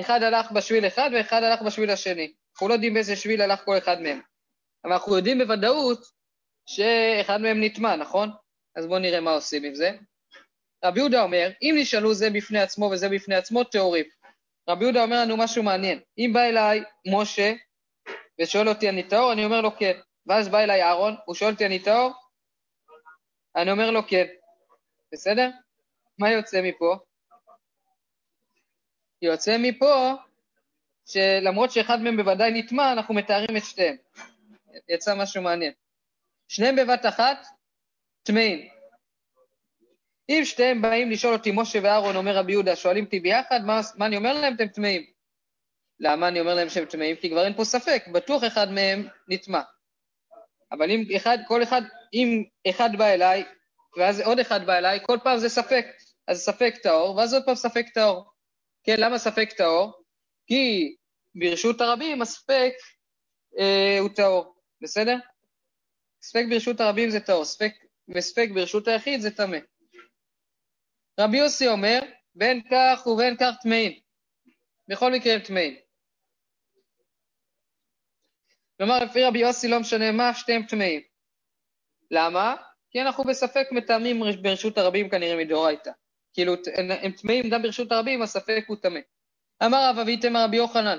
אחד 0.00 0.22
הלך 0.22 0.52
בשביל 0.52 0.86
אחד 0.86 1.10
ואחד 1.14 1.42
הלך 1.42 1.62
בשביל 1.62 1.90
השני. 1.90 2.32
אנחנו 2.52 2.68
לא 2.68 2.74
יודעים 2.74 2.94
באיזה 2.94 3.16
שביל 3.16 3.42
הלך 3.42 3.64
כל 3.64 3.78
אחד 3.78 4.00
מהם. 4.00 4.20
אבל 4.84 4.92
אנחנו 4.92 5.16
יודעים 5.16 5.38
בוודאות 5.38 5.98
שאחד 6.66 7.40
מהם 7.40 7.64
נטמע, 7.64 7.96
נכון? 7.96 8.30
אז 8.76 8.86
בואו 8.86 8.98
נראה 8.98 9.20
מה 9.20 9.30
עושים 9.30 9.64
עם 9.64 9.74
זה. 9.74 9.90
רבי 10.84 11.00
יהודה 11.00 11.22
אומר, 11.22 11.50
אם 11.62 11.74
נשאלו 11.78 12.14
זה 12.14 12.30
בפני 12.30 12.60
עצמו 12.60 12.84
וזה 12.92 13.08
בפני 13.08 13.34
עצמו, 13.34 13.64
טהורים. 13.64 14.04
רבי 14.68 14.84
יהודה 14.84 15.02
אומר 15.02 15.20
לנו 15.20 15.36
משהו 15.36 15.62
מעניין. 15.62 16.00
אם 16.18 16.30
בא 16.34 16.40
אליי 16.40 16.82
משה 17.06 17.52
ושואל 18.42 18.68
אותי 18.68 18.88
אני 18.88 19.02
טהור, 19.02 19.32
אני 19.32 19.44
אומר 19.44 19.60
לו 19.60 19.76
כן. 19.76 20.00
ואז 20.26 20.48
בא 20.48 20.58
אליי 20.58 20.82
אהרון, 20.82 21.16
הוא 21.24 21.34
שואל 21.34 21.52
אותי 21.52 21.66
אני 21.66 21.78
טהור? 21.78 22.12
אני 23.56 23.70
אומר 23.70 23.90
לו 23.90 24.06
כן. 24.06 24.26
בסדר? 25.12 25.50
מה 26.18 26.30
יוצא 26.30 26.60
מפה? 26.62 26.96
יוצא 29.22 29.56
מפה 29.58 30.14
שלמרות 31.06 31.72
שאחד 31.72 32.00
מהם 32.00 32.16
בוודאי 32.16 32.50
נטמע, 32.50 32.92
אנחנו 32.92 33.14
מתארים 33.14 33.56
את 33.56 33.64
שתיהם. 33.64 33.96
יצא 34.88 35.14
משהו 35.14 35.42
מעניין. 35.42 35.72
שניהם 36.48 36.76
בבת 36.76 37.06
אחת, 37.06 37.46
טמאים. 38.22 38.68
אם 40.28 40.40
שתיהם 40.44 40.82
באים 40.82 41.10
לשאול 41.10 41.32
אותי, 41.32 41.50
משה 41.54 41.78
ואהרון, 41.82 42.16
אומר 42.16 42.36
רבי 42.36 42.52
יהודה, 42.52 42.76
שואלים 42.76 43.04
אותי 43.04 43.20
ביחד, 43.20 43.60
מה, 43.64 43.80
מה 43.96 44.06
אני 44.06 44.16
אומר 44.16 44.40
להם? 44.40 44.54
אתם 44.54 44.68
טמאים. 44.68 45.11
למה 46.02 46.28
אני 46.28 46.40
אומר 46.40 46.54
להם 46.54 46.68
שהם 46.68 46.84
טמאים? 46.84 47.16
כי 47.16 47.30
כבר 47.30 47.44
אין 47.44 47.54
פה 47.54 47.64
ספק, 47.64 48.04
בטוח 48.12 48.44
אחד 48.44 48.70
מהם 48.70 49.08
נטמע. 49.28 49.60
אבל 50.72 50.90
אם 50.90 51.04
אחד, 51.16 51.38
כל 51.48 51.62
אחד, 51.62 51.82
אם 52.14 52.44
אחד 52.70 52.90
בא 52.98 53.06
אליי, 53.06 53.44
ואז 53.98 54.20
עוד 54.20 54.38
אחד 54.38 54.66
בא 54.66 54.78
אליי, 54.78 54.98
כל 55.02 55.18
פעם 55.24 55.38
זה 55.38 55.48
ספק. 55.48 55.86
אז 56.28 56.40
ספק 56.40 56.74
טהור, 56.82 57.16
ואז 57.16 57.34
עוד 57.34 57.44
פעם 57.44 57.54
ספק 57.54 57.86
טהור. 57.94 58.24
כן, 58.84 58.94
למה 58.98 59.18
ספק 59.18 59.52
טהור? 59.56 59.92
כי 60.46 60.94
ברשות 61.34 61.80
הרבים 61.80 62.22
הספק 62.22 62.72
אה, 63.58 63.98
הוא 64.00 64.08
טהור, 64.16 64.54
בסדר? 64.80 65.16
ספק 66.22 66.44
ברשות 66.50 66.80
הרבים 66.80 67.10
זה 67.10 67.20
טהור, 67.20 67.44
ספק, 67.44 67.72
וספק 68.08 68.48
ברשות 68.54 68.88
היחיד 68.88 69.20
זה 69.20 69.30
טמא. 69.30 69.58
רבי 71.20 71.38
יוסי 71.38 71.68
אומר, 71.68 72.00
בין 72.34 72.60
כך 72.70 73.06
ובין 73.06 73.36
כך 73.40 73.54
טמאים. 73.62 73.92
בכל 74.88 75.12
מקרה 75.12 75.34
הם 75.34 75.40
טמאים. 75.40 75.91
כלומר, 78.82 78.98
לפי 78.98 79.24
רבי 79.24 79.38
יוסי 79.38 79.68
לא 79.68 79.80
משנה 79.80 80.12
מה, 80.12 80.34
שתיהם 80.34 80.62
טמאים. 80.62 81.00
למה? 82.10 82.56
כי 82.90 83.02
אנחנו 83.02 83.24
בספק 83.24 83.66
מטעמים 83.72 84.22
ברשות 84.42 84.78
הרבים 84.78 85.08
כנראה 85.08 85.36
מדאורייתא. 85.36 85.90
כאילו, 86.34 86.54
הם 87.02 87.12
טמאים 87.12 87.50
גם 87.50 87.62
ברשות 87.62 87.92
הרבים, 87.92 88.22
הספק 88.22 88.64
הוא 88.66 88.76
טמא. 88.82 89.00
אמר 89.64 89.90
רב 89.90 89.98
אביתם 89.98 90.36
רבי 90.36 90.56
יוחנן. 90.56 90.98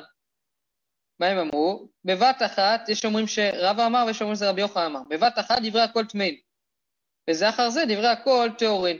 מה 1.19 1.27
הם 1.27 1.37
אמרו? 1.37 1.89
בבת 2.05 2.41
אחת, 2.45 2.89
יש 2.89 3.05
אומרים 3.05 3.27
שרב 3.27 3.79
אמר 3.79 4.03
ויש 4.07 4.21
אומרים 4.21 4.35
שזה 4.35 4.49
רבי 4.49 4.61
יוחנן 4.61 4.85
אמר. 4.85 5.01
בבת 5.09 5.39
אחת 5.39 5.57
דברי 5.63 5.81
הכל 5.81 6.05
טמאים. 6.05 6.35
וזה 7.29 7.49
אחר 7.49 7.69
זה 7.69 7.83
דברי 7.85 8.07
הכל 8.07 8.49
טהורין. 8.57 8.97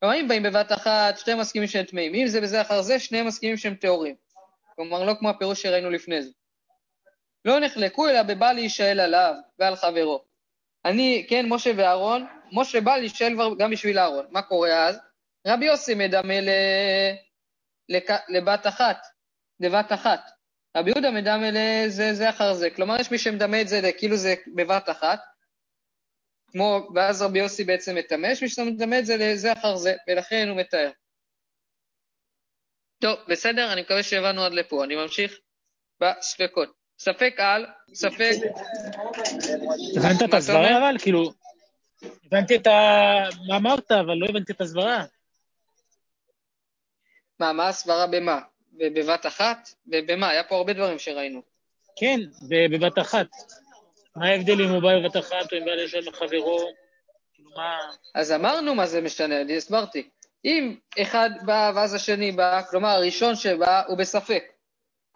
כלומר, 0.00 0.20
אם 0.20 0.28
באים 0.28 0.42
בבת 0.42 0.72
אחת, 0.72 1.18
שתיהם 1.18 1.40
מסכימים 1.40 1.68
שהם 1.68 1.84
טמאים. 1.84 2.14
אם 2.14 2.26
זה 2.26 2.40
בזה 2.40 2.62
אחר 2.62 2.82
זה, 2.82 2.98
שניהם 2.98 3.26
מסכימים 3.26 3.56
שהם 3.56 3.74
טהורים. 3.74 4.14
כלומר, 4.76 5.04
לא 5.04 5.14
כמו 5.18 5.28
הפירוש 5.28 5.62
שראינו 5.62 5.90
לפני 5.90 6.22
זה. 6.22 6.30
לא 7.46 7.60
נחלקו 7.60 8.08
אלא 8.08 8.22
בבא 8.22 8.52
להישאל 8.52 9.00
עליו 9.00 9.34
ועל 9.58 9.76
חברו. 9.76 10.24
אני, 10.84 11.26
כן, 11.28 11.46
משה 11.48 11.70
ואהרון, 11.76 12.26
משה 12.52 12.80
בא 12.80 12.96
להישאל 12.96 13.34
גם 13.58 13.70
בשביל 13.70 13.98
אהרון. 13.98 14.26
מה 14.30 14.42
קורה 14.42 14.88
אז? 14.88 14.98
רבי 15.46 15.66
יוסי 15.66 15.94
מדמה 15.94 16.40
ל... 16.40 16.48
לק... 17.88 18.10
לבת 18.28 18.66
אחת, 18.66 19.06
לבת 19.60 19.92
אחת. 19.92 20.20
רבי 20.76 20.90
יהודה 20.90 21.10
מדמה 21.10 21.50
לזה 21.52 22.14
זה 22.14 22.30
אחר 22.30 22.54
זה. 22.54 22.70
כלומר, 22.70 23.00
יש 23.00 23.10
מי 23.10 23.18
שמדמה 23.18 23.60
את 23.60 23.68
זה 23.68 23.90
כאילו 23.98 24.16
זה 24.16 24.34
בבת 24.54 24.90
אחת, 24.90 25.20
כמו, 26.52 26.88
ואז 26.94 27.22
רבי 27.22 27.38
יוסי 27.38 27.64
בעצם 27.64 27.94
מטמא, 27.94 28.26
יש 28.26 28.42
מי 28.42 28.48
שמדמה 28.48 28.98
את 28.98 29.06
זה 29.06 29.16
לזה 29.16 29.52
אחר 29.52 29.76
זה, 29.76 29.94
ולכן 30.08 30.48
הוא 30.48 30.56
מתאר. 30.56 30.90
טוב, 33.02 33.18
בסדר? 33.28 33.72
אני 33.72 33.80
מקווה 33.80 34.02
שהבנו 34.02 34.44
עד 34.44 34.52
לפה. 34.52 34.84
אני 34.84 34.96
ממשיך 34.96 35.38
בספקות. 36.00 36.85
ספק 36.98 37.34
על, 37.38 37.66
ספק... 37.94 38.30
הבנת 39.96 40.22
את 40.24 40.34
הסברה 40.34 40.78
אבל? 40.78 40.98
כאילו, 40.98 41.32
הבנתי 42.26 42.56
את 42.56 42.66
ה... 42.66 42.72
מה 43.48 43.56
אמרת, 43.56 43.92
אבל 43.92 44.14
לא 44.14 44.26
הבנתי 44.28 44.52
את 44.52 44.60
הסברה. 44.60 45.04
מה, 47.40 47.52
מה 47.52 47.68
הסברה 47.68 48.06
במה? 48.06 48.40
בבת 48.72 49.26
אחת? 49.26 49.68
ב- 49.86 50.12
במה? 50.12 50.28
היה 50.28 50.44
פה 50.44 50.56
הרבה 50.56 50.72
דברים 50.72 50.98
שראינו. 50.98 51.42
כן, 51.96 52.20
בבת 52.70 52.98
אחת. 52.98 53.26
מה 54.16 54.28
ההבדל 54.28 54.62
אם 54.64 54.68
הוא 54.68 54.82
בא 54.82 54.88
בבת 54.98 55.16
אחת 55.16 55.52
או 55.52 55.58
אם 55.58 55.64
בא 55.64 55.70
לשם 55.70 56.12
חברו? 56.12 56.58
כאילו, 57.34 57.50
מה... 57.56 57.78
אז 58.14 58.32
אמרנו 58.32 58.74
מה 58.74 58.86
זה 58.86 59.00
משנה, 59.00 59.40
אני 59.40 59.56
הסברתי. 59.56 60.08
אם 60.44 60.76
אחד 61.02 61.30
בא 61.42 61.72
ואז 61.74 61.94
השני 61.94 62.32
בא, 62.32 62.62
כלומר 62.70 62.88
הראשון 62.88 63.34
שבא 63.34 63.82
הוא 63.86 63.98
בספק. 63.98 64.42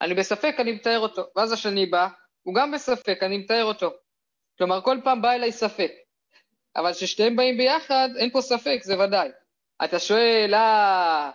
אני 0.00 0.14
בספק, 0.14 0.54
אני 0.58 0.72
מתאר 0.72 0.98
אותו. 0.98 1.22
ואז 1.36 1.52
השני 1.52 1.86
בא, 1.86 2.08
הוא 2.42 2.54
גם 2.54 2.72
בספק, 2.72 3.18
אני 3.22 3.38
מתאר 3.38 3.64
אותו. 3.64 3.90
כלומר, 4.58 4.80
כל 4.80 4.98
פעם 5.04 5.22
בא 5.22 5.32
אליי 5.32 5.52
ספק. 5.52 5.92
אבל 6.76 6.92
כששתיהם 6.92 7.36
באים 7.36 7.58
ביחד, 7.58 8.08
אין 8.16 8.30
פה 8.30 8.40
ספק, 8.40 8.78
זה 8.82 8.98
ודאי. 8.98 9.28
אתה 9.84 9.98
שואל, 9.98 10.54
אה, 10.54 11.30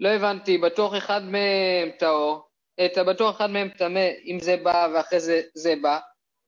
לא 0.00 0.08
הבנתי, 0.08 0.58
בטוח 0.58 0.94
אחד 0.94 1.22
מהם 1.22 1.90
טהור, 1.98 2.48
אתה 2.84 3.04
בטוח 3.04 3.36
אחד 3.36 3.50
מהם 3.50 3.68
טמא, 3.68 4.08
אם 4.24 4.38
זה 4.40 4.56
בא 4.56 4.88
ואחרי 4.94 5.20
זה 5.20 5.42
זה 5.54 5.74
בא, 5.82 5.98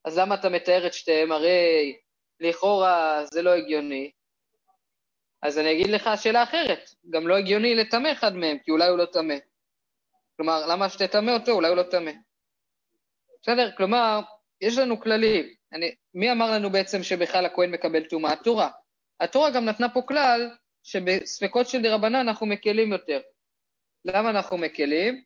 אז 0.04 0.18
למה 0.18 0.34
אתה 0.34 0.48
מתאר 0.48 0.86
את 0.86 0.94
שתיהם? 0.94 1.32
הרי 1.32 1.96
לכאורה 2.40 3.24
זה 3.24 3.42
לא 3.42 3.50
הגיוני. 3.50 4.10
אז 5.42 5.58
אני 5.58 5.72
אגיד 5.72 5.86
לך 5.86 6.10
שאלה 6.16 6.42
אחרת, 6.42 6.90
גם 7.10 7.28
לא 7.28 7.36
הגיוני 7.36 7.74
לטמא 7.74 8.12
אחד 8.12 8.36
מהם, 8.36 8.58
כי 8.64 8.70
אולי 8.70 8.88
הוא 8.88 8.98
לא 8.98 9.04
טמא. 9.04 9.34
כלומר, 10.36 10.66
למה 10.66 10.88
שתטמא 10.88 11.30
אותו? 11.30 11.52
אולי 11.52 11.68
הוא 11.68 11.76
לא 11.76 11.82
טמא. 11.82 12.12
בסדר? 13.42 13.70
כלומר, 13.76 14.20
יש 14.60 14.78
לנו 14.78 15.00
כללים. 15.00 15.44
אני, 15.72 15.94
מי 16.14 16.32
אמר 16.32 16.50
לנו 16.50 16.70
בעצם 16.70 17.02
שבכלל 17.02 17.46
הכהן 17.46 17.70
מקבל 17.70 18.04
טומאה? 18.04 18.32
התורה. 18.32 18.70
התורה 19.20 19.50
גם 19.50 19.64
נתנה 19.64 19.88
פה 19.88 20.02
כלל 20.02 20.50
שבספקות 20.82 21.68
של 21.68 21.82
דרבנן 21.82 22.14
אנחנו 22.14 22.46
מקלים 22.46 22.92
יותר. 22.92 23.20
למה 24.04 24.30
אנחנו 24.30 24.58
מקלים? 24.58 25.22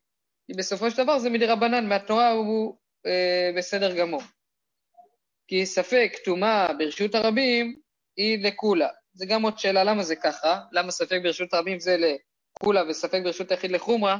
כי 0.46 0.53
בסופו 0.59 0.90
של 0.90 1.03
דבר 1.03 1.18
זה 1.18 1.31
מדרבנן, 1.31 1.88
מהתורה 1.88 2.31
הוא 2.31 2.77
אה, 3.07 3.51
בסדר 3.57 3.99
גמור. 3.99 4.23
כי 5.49 5.66
ספק 5.66 6.12
טומאה 6.25 6.73
ברשות 6.79 7.14
הרבים 7.14 7.81
היא 8.16 8.44
לקולה. 8.44 8.88
זה 9.12 9.27
גם 9.27 9.42
עוד 9.42 9.59
שאלה 9.59 9.85
למה 9.85 10.03
זה 10.03 10.16
ככה, 10.16 10.61
למה 10.73 10.90
ספק 10.90 11.18
ברשות 11.23 11.55
הרבים 11.55 11.81
זה 11.81 11.96
לקולה 11.96 12.83
וספק 12.88 13.20
ברשות 13.25 13.51
היחיד 13.51 13.70
לחומרה. 13.70 14.18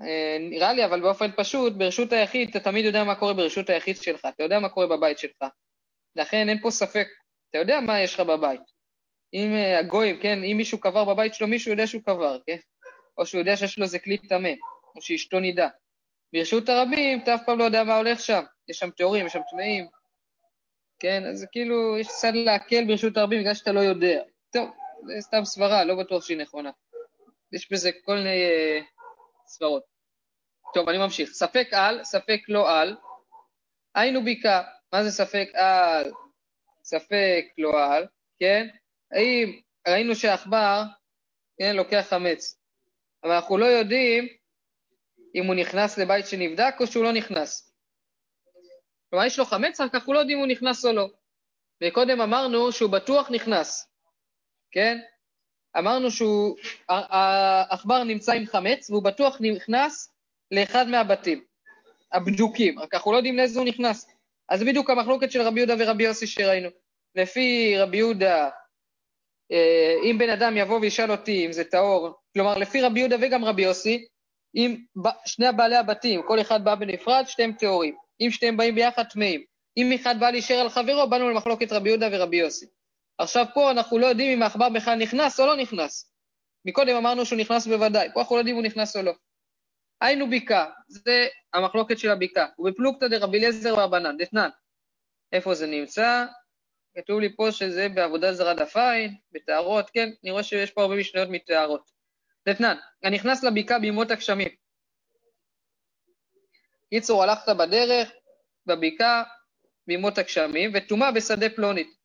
אה, 0.00 0.36
נראה 0.40 0.72
לי, 0.72 0.84
אבל 0.84 1.00
באופן 1.00 1.30
פשוט, 1.36 1.72
ברשות 1.72 2.12
היחיד 2.12 2.48
אתה 2.48 2.60
תמיד 2.60 2.84
יודע 2.84 3.04
מה 3.04 3.14
קורה 3.14 3.34
ברשות 3.34 3.70
היחיד 3.70 3.96
שלך, 3.96 4.26
אתה 4.34 4.42
יודע 4.42 4.58
מה 4.58 4.68
קורה 4.68 4.86
בבית 4.86 5.18
שלך. 5.18 5.44
לכן 6.16 6.48
אין 6.48 6.60
פה 6.62 6.70
ספק, 6.70 7.08
אתה 7.50 7.58
יודע 7.58 7.80
מה 7.80 8.00
יש 8.00 8.14
לך 8.14 8.20
בבית. 8.20 8.60
אם 9.34 9.54
אה, 9.54 9.78
הגויים, 9.78 10.20
כן, 10.20 10.44
אם 10.44 10.56
מישהו 10.56 10.80
קבר 10.80 11.04
בבית 11.04 11.34
שלו, 11.34 11.48
מישהו 11.48 11.70
יודע 11.70 11.86
שהוא 11.86 12.02
קבר, 12.02 12.38
כן? 12.46 12.56
או 13.18 13.26
שהוא 13.26 13.38
יודע 13.38 13.56
שיש 13.56 13.78
לו 13.78 13.84
איזה 13.84 13.98
כלי 13.98 14.18
טמא, 14.18 14.50
או 14.96 15.02
שאשתו 15.02 15.40
נידה. 15.40 15.68
ברשות 16.32 16.68
הרבים, 16.68 17.20
אתה 17.22 17.34
אף 17.34 17.40
פעם 17.46 17.58
לא 17.58 17.64
יודע 17.64 17.84
מה 17.84 17.96
הולך 17.96 18.20
שם. 18.20 18.42
יש 18.68 18.78
שם 18.78 18.90
טהורים, 18.90 19.26
יש 19.26 19.32
שם 19.32 19.40
טמאים. 19.50 19.86
כן, 20.98 21.26
אז 21.26 21.46
כאילו, 21.52 21.98
יש 21.98 22.08
קצת 22.08 22.32
להקל 22.34 22.84
ברשות 22.86 23.16
הרבים 23.16 23.40
בגלל 23.40 23.54
שאתה 23.54 23.72
לא 23.72 23.80
יודע. 23.80 24.22
טוב, 24.52 24.70
זה 25.06 25.20
סתם 25.20 25.44
סברה, 25.44 25.84
לא 25.84 25.94
בטוח 25.94 26.24
שהיא 26.24 26.38
נכונה. 26.38 26.70
יש 27.52 27.72
בזה 27.72 27.90
כל 28.04 28.14
מיני 28.14 28.44
אה, 28.44 28.80
סברות. 29.46 29.89
טוב, 30.74 30.88
אני 30.88 30.98
ממשיך. 30.98 31.30
ספק 31.30 31.68
על, 31.72 32.04
ספק 32.04 32.40
לא 32.48 32.80
על. 32.80 32.96
היינו 33.94 34.24
ביקה. 34.24 34.62
מה 34.92 35.04
זה 35.04 35.10
ספק 35.10 35.48
על? 35.54 36.12
ספק 36.84 37.44
לא 37.58 37.84
על, 37.84 38.06
כן? 38.38 38.68
האם 39.12 39.60
ראינו 39.88 40.14
שהעכבר, 40.14 40.82
כן, 41.58 41.76
לוקח 41.76 42.06
חמץ, 42.08 42.58
אבל 43.24 43.32
אנחנו 43.32 43.58
לא 43.58 43.66
יודעים 43.66 44.28
אם 45.34 45.46
הוא 45.46 45.54
נכנס 45.54 45.98
לבית 45.98 46.26
שנבדק 46.26 46.74
או 46.80 46.86
שהוא 46.86 47.04
לא 47.04 47.12
נכנס. 47.12 47.74
כלומר, 49.10 49.26
יש 49.26 49.38
לו 49.38 49.44
חמץ, 49.44 49.80
רק 49.80 49.94
אנחנו 49.94 50.12
לא 50.12 50.18
יודעים 50.18 50.38
אם 50.38 50.44
הוא 50.44 50.52
נכנס 50.52 50.84
או 50.84 50.92
לא. 50.92 51.08
וקודם 51.82 52.20
אמרנו 52.20 52.72
שהוא 52.72 52.90
בטוח 52.90 53.30
נכנס, 53.30 53.88
כן? 54.70 54.98
אמרנו 55.78 56.10
שהוא, 56.10 56.56
העכבר 56.88 58.04
נמצא 58.04 58.32
עם 58.32 58.46
חמץ 58.46 58.90
והוא 58.90 59.02
בטוח 59.02 59.36
נכנס 59.40 60.12
לאחד 60.50 60.88
מהבתים, 60.88 61.44
הבדוקים, 62.12 62.78
רק 62.78 62.94
אנחנו 62.94 63.12
לא 63.12 63.16
יודעים 63.16 63.36
לאיזה 63.36 63.58
הוא 63.58 63.68
נכנס. 63.68 64.06
אז 64.48 64.62
בדיוק 64.62 64.90
המחלוקת 64.90 65.32
של 65.32 65.42
רבי 65.42 65.60
יהודה 65.60 65.74
ורבי 65.78 66.04
יוסי 66.04 66.26
שראינו. 66.26 66.68
לפי 67.14 67.74
רבי 67.78 67.96
יהודה, 67.96 68.48
אה, 69.52 69.94
אם 70.04 70.18
בן 70.18 70.30
אדם 70.30 70.56
יבוא 70.56 70.78
וישאל 70.80 71.10
אותי 71.10 71.46
אם 71.46 71.52
זה 71.52 71.64
טהור, 71.64 72.14
כלומר 72.34 72.58
לפי 72.58 72.80
רבי 72.80 73.00
יהודה 73.00 73.16
וגם 73.20 73.44
רבי 73.44 73.62
יוסי, 73.62 74.06
אם 74.54 74.76
שני 75.24 75.46
הבעלי 75.46 75.76
הבתים, 75.76 76.22
כל 76.22 76.40
אחד 76.40 76.64
בא 76.64 76.74
בנפרד, 76.74 77.24
שתיהם 77.26 77.52
טהורים. 77.52 77.94
אם 78.20 78.30
שתיהם 78.30 78.56
באים 78.56 78.74
ביחד, 78.74 79.02
טמאים. 79.02 79.44
אם 79.76 79.92
אחד 79.92 80.20
בא 80.20 80.30
להישאר 80.30 80.56
על 80.56 80.68
חברו, 80.68 81.10
באנו 81.10 81.30
למחלוקת 81.30 81.72
רבי 81.72 81.88
יהודה 81.88 82.08
ורבי 82.12 82.36
יוסי. 82.36 82.66
עכשיו 83.18 83.46
פה 83.54 83.70
אנחנו 83.70 83.98
לא 83.98 84.06
יודעים 84.06 84.32
אם 84.32 84.42
העכבר 84.42 84.68
בכלל 84.68 84.98
נכנס 84.98 85.40
או 85.40 85.46
לא 85.46 85.56
נכנס. 85.56 86.12
מקודם 86.64 86.96
אמרנו 86.96 87.26
שהוא 87.26 87.38
נכנס 87.38 87.66
בוודאי, 87.66 88.08
פה 88.14 88.20
אנחנו 88.20 88.36
לא 88.36 88.40
יודעים 88.40 88.56
אם 88.56 88.62
הוא 88.62 88.66
נכנס 88.66 88.96
או 88.96 89.02
לא. 89.02 89.12
היינו 90.00 90.30
ביקה, 90.30 90.66
זה 90.88 91.26
המחלוקת 91.54 91.98
של 91.98 92.10
הביקה, 92.10 92.46
ובפלוגתא 92.58 93.08
דרבי 93.08 93.38
אליעזר 93.38 93.74
רבנן, 93.74 94.16
דתנן. 94.16 94.48
איפה 95.32 95.54
זה 95.54 95.66
נמצא? 95.66 96.24
כתוב 96.96 97.20
לי 97.20 97.36
פה 97.36 97.52
שזה 97.52 97.88
בעבודה 97.88 98.32
זרה 98.32 98.54
דף 98.54 98.76
עין, 98.76 99.14
בטהרות, 99.32 99.90
כן, 99.90 100.08
אני 100.22 100.30
רואה 100.30 100.42
שיש 100.42 100.70
פה 100.70 100.82
הרבה 100.82 100.96
משניות 100.96 101.28
מטהרות. 101.28 101.90
דתנן, 102.48 102.76
הנכנס 103.02 103.44
לבקעה 103.44 103.78
בימות 103.78 104.10
הגשמים. 104.10 104.48
קיצור, 106.90 107.22
הלכת 107.22 107.48
בדרך, 107.48 108.10
בבקעה, 108.66 109.22
בימות 109.86 110.18
הגשמים, 110.18 110.70
וטומאה 110.74 111.12
בשדה 111.12 111.50
פלונית. 111.50 112.00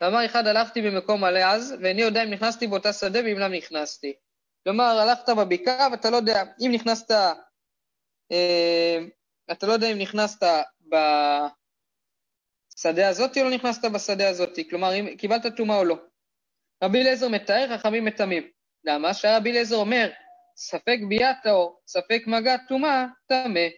ואמר 0.00 0.24
אחד, 0.26 0.46
הלכתי 0.46 0.82
במקום 0.82 1.20
מלא 1.20 1.38
אז, 1.38 1.74
ואיני 1.82 2.02
יודע 2.02 2.24
אם 2.24 2.30
נכנסתי 2.30 2.66
באותה 2.66 2.92
שדה 2.92 3.18
ואם 3.20 3.38
לא 3.38 3.48
נכנסתי. 3.48 4.12
כלומר, 4.68 4.84
הלכת 4.84 5.28
בבקעה 5.28 5.88
ואתה 5.90 6.10
לא 6.10 6.16
יודע, 6.16 6.42
אם 6.60 6.70
נכנסת, 6.72 7.10
אה, 8.32 8.98
אתה 9.52 9.66
לא 9.66 9.72
יודע 9.72 9.92
אם 9.92 9.98
נכנסת 9.98 10.46
בשדה 12.74 13.08
הזאת 13.08 13.38
או 13.38 13.44
לא 13.44 13.50
נכנסת 13.50 13.84
בשדה 13.84 14.28
הזאת, 14.28 14.58
כלומר, 14.70 14.94
אם 14.94 15.16
קיבלת 15.16 15.56
טומאה 15.56 15.76
או 15.78 15.84
לא. 15.84 15.96
רבי 16.84 17.00
אליעזר 17.00 17.28
מתאר, 17.28 17.78
חכמים 17.78 18.04
מטמאים. 18.04 18.50
למה? 18.84 19.14
שהרבי 19.14 19.50
אליעזר 19.50 19.76
אומר, 19.76 20.10
ספק 20.56 20.98
ביאה 21.08 21.32
טהור, 21.42 21.80
ספק 21.86 22.22
מגע 22.26 22.56
טומאה, 22.68 23.06
טמא. 23.26 23.68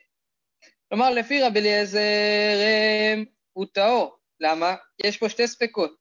כלומר, 0.89 1.11
לפי 1.11 1.43
רבי 1.43 1.61
אליעזר 1.61 2.01
הוא 3.53 3.67
טהור. 3.73 4.19
למה? 4.41 4.75
יש 5.05 5.19
פה 5.19 5.29
שתי 5.29 5.49
ספקות. 5.49 5.97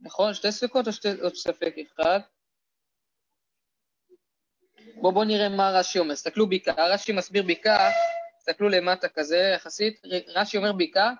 נכון? 0.00 0.34
שתי 0.34 0.52
ספקות 0.52 0.86
או 0.86 0.92
שתי, 0.92 1.08
עוד 1.20 1.34
ספק 1.34 1.74
אחד? 1.92 2.20
בואו 5.00 5.12
בוא 5.12 5.24
נראה 5.24 5.48
מה 5.48 5.70
רש"י 5.70 5.98
אומר. 5.98 6.14
תסתכלו 6.14 6.48
בקעה, 6.48 6.88
רש"י 6.88 7.12
מסביר 7.12 7.42
בקעה, 7.48 7.90
תסתכלו 8.38 8.68
למטה 8.68 9.08
כזה 9.08 9.52
יחסית, 9.54 10.02
רש"י 10.28 10.56
אומר 10.56 10.72
בקעה, 10.72 11.12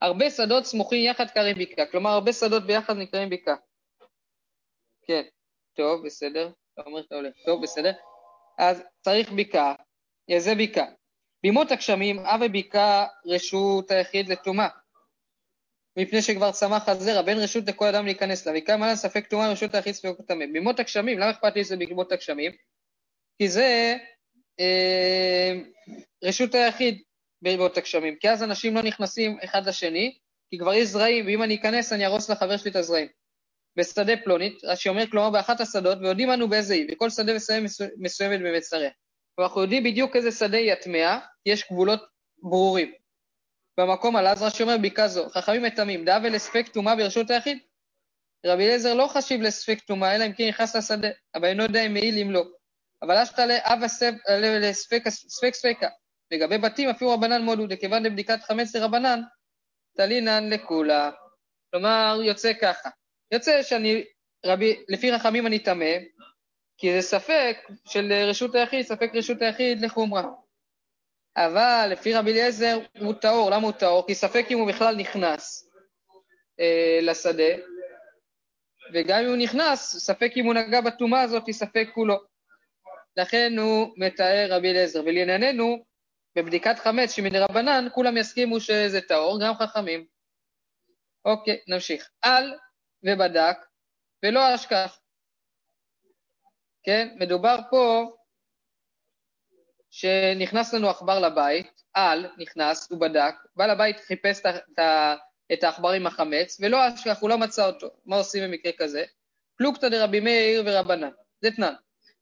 הרבה 0.00 0.30
שדות 0.30 0.64
סמוכים 0.64 1.04
יחד 1.04 1.30
קרים 1.30 1.56
בקעה, 1.58 1.86
כלומר 1.86 2.10
הרבה 2.10 2.32
שדות 2.32 2.66
ביחד 2.66 2.96
נקראים 2.96 3.30
בקעה. 3.30 3.56
כן, 5.06 5.22
טוב, 5.76 6.06
בסדר, 6.06 6.50
אתה 6.74 6.82
אומר 6.86 7.02
שאתה 7.02 7.14
הולך, 7.14 7.34
טוב, 7.46 7.62
בסדר. 7.62 7.92
אז 8.58 8.82
צריך 9.00 9.32
בקעה, 9.32 9.74
זה 10.38 10.54
בקעה. 10.54 10.86
בימות 11.42 11.70
הגשמים, 11.70 12.18
אבי 12.18 12.48
בקעה 12.48 13.06
רשות 13.26 13.90
היחיד 13.90 14.28
לטומאה. 14.28 14.68
מפני 15.96 16.22
שכבר 16.22 16.52
צמח 16.52 16.88
הזרע, 16.88 17.22
בין 17.22 17.38
רשות 17.38 17.64
לכל 17.66 17.86
אדם 17.86 18.04
להיכנס 18.04 18.46
לה, 18.46 18.52
ויקרא 18.52 18.76
מעלה 18.76 18.96
ספק 18.96 19.26
טומאה 19.26 19.52
רשות 19.52 19.74
היחיד 19.74 19.94
ספק 19.94 20.08
טמא. 20.28 20.46
בימות 20.52 20.80
הגשמים, 20.80 21.18
למה 21.18 21.30
אכפת 21.30 21.56
לי 21.56 21.64
זה 21.64 21.76
בימות 21.76 22.12
הגשמים? 22.12 22.52
כי 23.38 23.48
זה 23.48 23.96
אה, 24.60 25.52
רשות 26.24 26.54
היחיד 26.54 27.02
בימות 27.42 27.78
הגשמים, 27.78 28.16
כי 28.16 28.30
אז 28.30 28.42
אנשים 28.42 28.74
לא 28.74 28.82
נכנסים 28.82 29.38
אחד 29.44 29.68
לשני, 29.68 30.18
כי 30.50 30.58
כבר 30.58 30.74
יש 30.74 30.88
זרעים, 30.88 31.26
ואם 31.26 31.42
אני 31.42 31.54
אכנס 31.54 31.92
אני 31.92 32.06
ארוס 32.06 32.30
לחבר 32.30 32.56
שלי 32.56 32.70
את 32.70 32.76
הזרעים. 32.76 33.08
בשדה 33.76 34.12
פלונית, 34.24 34.64
רש"י 34.64 34.88
אומר, 34.88 35.06
כלומר 35.10 35.30
באחת 35.30 35.60
השדות, 35.60 35.98
ויודעים 35.98 36.32
אנו 36.32 36.48
באיזה 36.48 36.74
היא, 36.74 36.86
וכל 36.92 37.10
שדה 37.10 37.36
ושדה 37.36 37.56
מסוימת 37.96 38.40
במצריה. 38.40 38.90
ואנחנו 39.38 39.62
יודעים 39.62 39.84
בדיוק 39.84 40.16
איזה 40.16 40.30
שדה 40.30 40.56
היא 40.56 40.72
הטמאה, 40.72 41.18
כי 41.44 41.50
יש 41.50 41.64
גבולות 41.72 42.00
ברורים. 42.42 42.92
במקום 43.80 44.16
על 44.16 44.26
אז 44.26 44.42
רש"י 44.42 44.62
אומר 44.62 44.76
בקעה 44.82 45.08
זו, 45.08 45.28
חכמים 45.30 45.62
מטמאים, 45.62 46.04
דאבה 46.04 46.28
לספק 46.28 46.68
טומאה 46.68 46.96
ברשות 46.96 47.30
היחיד. 47.30 47.58
רבי 48.46 48.64
אליעזר 48.64 48.94
לא 48.94 49.06
חשיב 49.06 49.40
לספק 49.40 49.78
טומאה, 49.80 50.16
אלא 50.16 50.26
אם 50.26 50.32
כן 50.32 50.48
נכנס 50.48 50.76
לשדה, 50.76 51.08
אבל 51.34 51.44
אינו 51.44 51.62
יודע 51.62 51.86
אם 51.86 51.92
מעיל 51.92 52.18
אם 52.18 52.30
לא. 52.30 52.44
אבל 53.04 53.16
אשתא 53.16 53.40
לאב 53.40 53.78
לספק 54.60 55.54
ספקה. 55.54 55.88
לגבי 56.30 56.58
בתים 56.58 56.88
אפילו 56.88 57.10
רבנן 57.10 57.42
מודו, 57.42 57.66
לכיוון 57.66 58.02
לבדיקת 58.02 58.42
חמץ 58.42 58.76
לרבנן, 58.76 59.20
תלינן 59.96 60.50
לכולה. 60.50 61.10
כלומר, 61.70 62.20
יוצא 62.24 62.52
ככה. 62.60 62.90
יוצא 63.30 63.62
שאני, 63.62 64.04
רבי, 64.46 64.84
לפי 64.88 65.18
חכמים 65.18 65.46
אני 65.46 65.58
טמא, 65.58 65.96
כי 66.78 66.92
זה 66.92 67.08
ספק 67.08 67.56
של 67.88 68.12
רשות 68.12 68.54
היחיד, 68.54 68.86
ספק 68.86 69.10
רשות 69.14 69.42
היחיד 69.42 69.80
לחומרה. 69.80 70.24
אבל 71.36 71.88
לפי 71.90 72.14
רבי 72.14 72.32
אליעזר 72.32 72.78
הוא 73.00 73.14
טהור, 73.14 73.50
למה 73.50 73.66
הוא 73.66 73.72
טהור? 73.72 74.06
כי 74.06 74.14
ספק 74.14 74.46
אם 74.50 74.58
הוא 74.58 74.68
בכלל 74.68 74.96
נכנס 74.96 75.70
אה, 76.60 76.98
לשדה, 77.02 77.54
וגם 78.94 79.20
אם 79.20 79.28
הוא 79.28 79.36
נכנס, 79.36 79.96
ספק 79.96 80.30
אם 80.36 80.44
הוא 80.44 80.54
נגע 80.54 80.80
בטומאה 80.80 81.20
הזאת, 81.20 81.50
ספק 81.50 81.88
כולו. 81.94 82.33
לכן 83.16 83.52
הוא 83.58 83.94
מתאר 83.96 84.46
רבי 84.50 84.70
אליעזר. 84.70 85.00
ולענייננו, 85.04 85.84
בבדיקת 86.36 86.78
חמץ 86.78 87.12
שמדרבנן, 87.12 87.86
כולם 87.92 88.16
יסכימו 88.16 88.60
שזה 88.60 89.00
טהור, 89.00 89.38
גם 89.42 89.54
חכמים. 89.54 90.06
אוקיי, 91.24 91.60
נמשיך. 91.68 92.10
על 92.22 92.54
ובדק 93.02 93.56
ולא 94.22 94.54
אשכח. 94.54 95.00
כן, 96.82 97.16
מדובר 97.20 97.56
פה 97.70 98.10
שנכנס 99.90 100.74
לנו 100.74 100.90
עכבר 100.90 101.20
לבית, 101.20 101.82
על 101.94 102.26
נכנס, 102.38 102.90
הוא 102.90 103.00
בדק, 103.00 103.34
בעל 103.56 103.70
הבית 103.70 104.00
חיפש 104.00 104.40
את 105.52 105.64
העכבר 105.64 105.90
עם 105.90 106.06
החמץ, 106.06 106.60
ולא 106.60 106.78
אשכח, 106.88 107.20
הוא 107.20 107.30
לא 107.30 107.38
מצא 107.38 107.66
אותו. 107.66 107.90
מה 108.04 108.16
עושים 108.16 108.44
במקרה 108.44 108.72
כזה? 108.78 109.04
פלוגתא 109.56 109.88
דרבי 109.88 110.20
מאיר 110.20 110.62
ורבנן, 110.66 111.10
זה 111.40 111.50
תנן. 111.50 111.74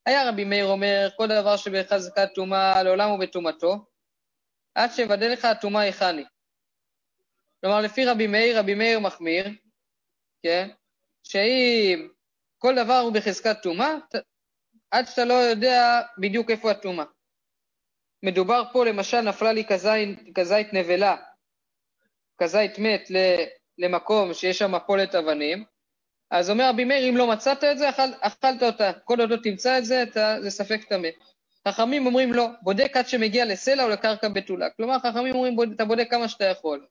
היה 0.07 0.29
רבי 0.29 0.45
מאיר 0.45 0.67
אומר, 0.67 1.09
כל 1.17 1.29
דבר 1.29 1.57
שבחזקת 1.57 2.29
טומאה 2.35 2.83
לעולם 2.83 3.11
הוא 3.11 3.19
בטומאתו, 3.19 3.85
עד 4.75 4.91
שיוודא 4.91 5.27
לך 5.27 5.45
הטומאה 5.45 5.83
היכני. 5.83 6.25
כלומר, 7.61 7.81
לפי 7.81 8.05
רבי 8.05 8.27
מאיר, 8.27 8.59
רבי 8.59 8.75
מאיר 8.75 9.01
מחמיר, 9.01 9.47
כן? 10.43 10.69
שאם 11.23 12.09
כל 12.59 12.75
דבר 12.75 12.99
הוא 12.99 13.13
בחזקת 13.13 13.57
טומאה, 13.63 13.95
עד 14.91 15.07
שאתה 15.07 15.25
לא 15.25 15.35
יודע 15.35 16.01
בדיוק 16.19 16.51
איפה 16.51 16.71
הטומאה. 16.71 17.05
מדובר 18.23 18.63
פה, 18.73 18.87
למשל, 18.87 19.21
נפלה 19.21 19.53
לי 19.53 19.65
כזית, 19.65 20.19
כזית 20.35 20.73
נבלה, 20.73 21.17
כזית 22.39 22.79
מת 22.79 23.09
למקום 23.79 24.35
שיש 24.35 24.59
שם 24.59 24.75
מפולת 24.75 25.15
אבנים, 25.15 25.65
אז 26.33 26.51
אומר 26.51 26.69
רבי 26.69 26.85
מאיר, 26.85 27.09
אם 27.09 27.17
לא 27.17 27.27
מצאת 27.27 27.65
את 27.65 27.79
זה, 27.79 27.89
אכל, 27.89 28.03
אכלת 28.21 28.63
אותה. 28.63 28.93
כל 29.05 29.21
עוד 29.21 29.31
לא 29.31 29.37
תמצא 29.43 29.79
את 29.79 29.85
זה, 29.85 30.03
אתה, 30.03 30.37
זה 30.41 30.51
ספק 30.51 30.85
טמא. 30.89 31.09
חכמים 31.69 32.07
אומרים 32.07 32.33
לא, 32.33 32.49
בודק 32.63 32.97
עד 32.97 33.09
שמגיע 33.09 33.45
לסלע 33.45 33.85
או 33.85 33.89
לקרקע 33.89 34.29
בתולה. 34.29 34.71
כלומר, 34.71 34.99
חכמים 34.99 35.35
אומרים, 35.35 35.73
אתה 35.77 35.85
בודק 35.85 36.11
כמה 36.11 36.29
שאתה 36.29 36.45
יכול. 36.45 36.87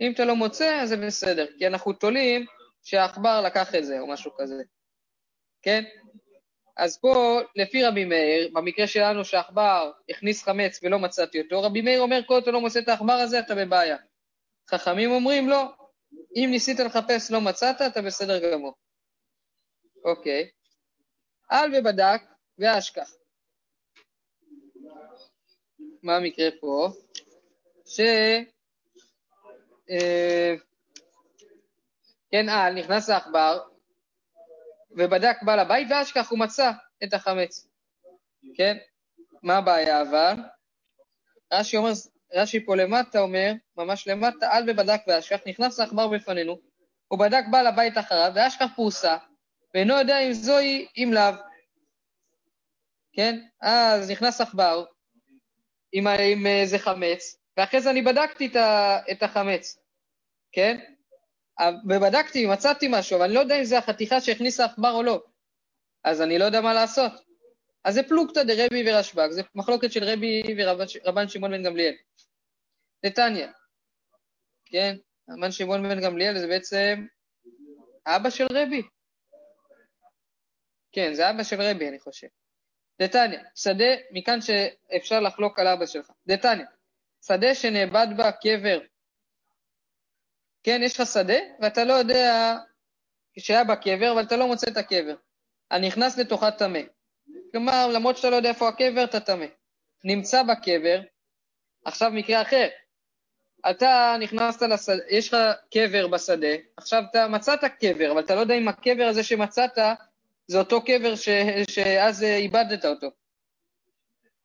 אם 0.00 0.12
אתה 0.12 0.24
לא 0.24 0.36
מוצא, 0.36 0.80
אז 0.82 0.88
זה 0.88 0.96
בסדר, 0.96 1.46
כי 1.58 1.66
אנחנו 1.66 1.92
תולים 1.92 2.46
שהעכבר 2.82 3.40
לקח 3.40 3.74
את 3.74 3.84
זה, 3.84 4.00
או 4.00 4.06
משהו 4.06 4.30
כזה. 4.38 4.62
כן? 5.62 5.84
אז 6.76 6.98
פה, 7.00 7.40
לפי 7.56 7.84
רבי 7.84 8.04
מאיר, 8.04 8.50
במקרה 8.52 8.86
שלנו 8.86 9.24
שהעכבר 9.24 9.90
הכניס 10.10 10.42
חמץ 10.42 10.80
ולא 10.82 10.98
מצאתי 10.98 11.40
אותו, 11.40 11.62
רבי 11.62 11.80
מאיר 11.80 12.00
אומר, 12.00 12.20
כל 12.26 12.34
עוד 12.34 12.42
אתה 12.42 12.50
לא 12.50 12.60
מוצא 12.60 12.78
את 12.78 12.88
העכבר 12.88 13.12
הזה, 13.12 13.38
אתה 13.38 13.54
בבעיה. 13.54 13.96
חכמים 14.70 15.10
אומרים, 15.10 15.48
לא, 15.48 15.72
אם 16.12 16.48
ניסית 16.50 16.80
לחפש 16.80 17.30
לא 17.30 17.40
מצאת, 17.40 17.76
אתה 17.82 18.02
בסדר 18.02 18.52
גמור. 18.52 18.74
אוקיי. 20.04 20.50
על 21.48 21.74
ובדק 21.74 22.22
ואשכח. 22.58 23.10
מה 26.02 26.16
המקרה 26.16 26.48
פה? 26.60 26.88
ש... 27.86 28.00
אה, 29.90 30.54
כן, 32.30 32.48
על, 32.48 32.74
נכנס 32.74 33.10
העכבר, 33.10 33.68
ובדק 34.90 35.36
בעל 35.42 35.58
הבית, 35.58 35.88
ואשכח 35.90 36.30
הוא 36.30 36.38
מצא 36.38 36.70
את 37.04 37.14
החמץ. 37.14 37.68
כן? 38.54 38.76
מה 39.42 39.56
הבעיה 39.56 40.02
אבל? 40.02 40.34
רש"י 41.52 41.76
אומר, 41.76 41.90
רש"י 42.34 42.64
פה 42.64 42.76
למטה 42.76 43.20
אומר, 43.20 43.52
ממש 43.76 44.08
למטה, 44.08 44.48
על 44.52 44.70
ובדק 44.70 45.00
ואשכח, 45.06 45.38
נכנס 45.46 45.80
העכבר 45.80 46.08
בפנינו, 46.08 46.58
הוא 47.08 47.18
בדק 47.18 47.44
בעל 47.50 47.66
הבית 47.66 47.98
אחריו, 47.98 48.32
ואשכח 48.34 48.66
פרוסה, 48.74 49.16
ואינו 49.74 49.94
יודע 49.94 50.18
אם 50.18 50.32
זוהי, 50.32 50.86
אם 50.96 51.10
לאו. 51.14 51.32
כן? 53.12 53.40
אז 53.62 54.10
נכנס 54.10 54.40
עכבר 54.40 54.84
עם, 55.92 56.06
עם 56.06 56.46
איזה 56.46 56.78
חמץ, 56.78 57.38
ואחרי 57.56 57.80
זה 57.80 57.90
אני 57.90 58.02
בדקתי 58.02 58.52
את 59.12 59.22
החמץ, 59.22 59.78
כן? 60.52 60.78
ובדקתי, 61.88 62.46
מצאתי 62.46 62.88
משהו, 62.90 63.16
אבל 63.16 63.24
אני 63.24 63.34
לא 63.34 63.40
יודע 63.40 63.58
אם 63.58 63.64
זה 63.64 63.78
החתיכה 63.78 64.20
שהכניסה 64.20 64.64
עכבר 64.64 64.90
או 64.90 65.02
לא. 65.02 65.22
אז 66.04 66.22
אני 66.22 66.38
לא 66.38 66.44
יודע 66.44 66.60
מה 66.60 66.74
לעשות. 66.74 67.27
אז 67.84 67.94
זה 67.94 68.02
פלוגתא 68.02 68.42
דרבי 68.42 68.84
ורשב"ג, 68.86 69.30
זה 69.30 69.42
מחלוקת 69.54 69.92
של 69.92 70.04
רבי 70.04 70.42
ורבן 70.58 71.28
שמעון 71.28 71.50
בן 71.50 71.62
גמליאל. 71.62 71.94
נתניה, 73.04 73.52
כן? 74.64 74.96
רבן 75.30 75.52
שמעון 75.52 75.88
בן 75.88 76.00
גמליאל 76.00 76.38
זה 76.38 76.46
בעצם 76.46 77.06
אבא 78.06 78.30
של 78.30 78.46
רבי. 78.52 78.82
כן, 80.92 81.14
זה 81.14 81.30
אבא 81.30 81.42
של 81.42 81.62
רבי, 81.62 81.88
אני 81.88 81.98
חושב. 82.00 82.28
דתניא, 83.02 83.38
שדה, 83.54 83.94
מכאן 84.10 84.38
שאפשר 84.40 85.20
לחלוק 85.20 85.58
על 85.58 85.66
אבא 85.66 85.86
שלך. 85.86 86.10
דתניא, 86.26 86.66
שדה 87.26 87.54
שנאבד 87.54 88.06
בה 88.16 88.32
קבר 88.32 88.78
כן, 90.62 90.80
יש 90.82 91.00
לך 91.00 91.06
שדה, 91.06 91.38
ואתה 91.60 91.84
לא 91.84 91.92
יודע 91.92 92.56
שהיה 93.38 93.64
בה 93.64 93.76
קבר, 93.76 94.12
אבל 94.12 94.22
אתה 94.22 94.36
לא 94.36 94.46
מוצא 94.46 94.70
את 94.70 94.76
הקבר. 94.76 95.14
הנכנס 95.70 96.18
לתוכה 96.18 96.50
טמא. 96.50 96.78
כלומר, 97.52 97.88
למרות 97.92 98.16
שאתה 98.16 98.30
לא 98.30 98.36
יודע 98.36 98.48
איפה 98.48 98.68
הקבר, 98.68 99.04
אתה 99.04 99.20
טמא. 99.20 99.46
נמצא 100.04 100.42
בקבר, 100.42 101.00
עכשיו 101.84 102.10
מקרה 102.10 102.42
אחר. 102.42 102.68
אתה 103.70 104.16
נכנסת 104.20 104.62
לשדה, 104.62 105.02
יש 105.08 105.34
לך 105.34 105.36
קבר 105.70 106.08
בשדה, 106.08 106.54
עכשיו 106.76 107.02
אתה 107.10 107.28
מצאת 107.28 107.64
קבר, 107.64 108.12
אבל 108.12 108.20
אתה 108.20 108.34
לא 108.34 108.40
יודע 108.40 108.54
אם 108.54 108.68
הקבר 108.68 109.04
הזה 109.04 109.22
שמצאת 109.22 109.78
זה 110.46 110.58
אותו 110.58 110.84
קבר 110.84 111.16
ש, 111.16 111.28
שאז 111.70 112.22
איבדת 112.22 112.84
אותו. 112.84 113.06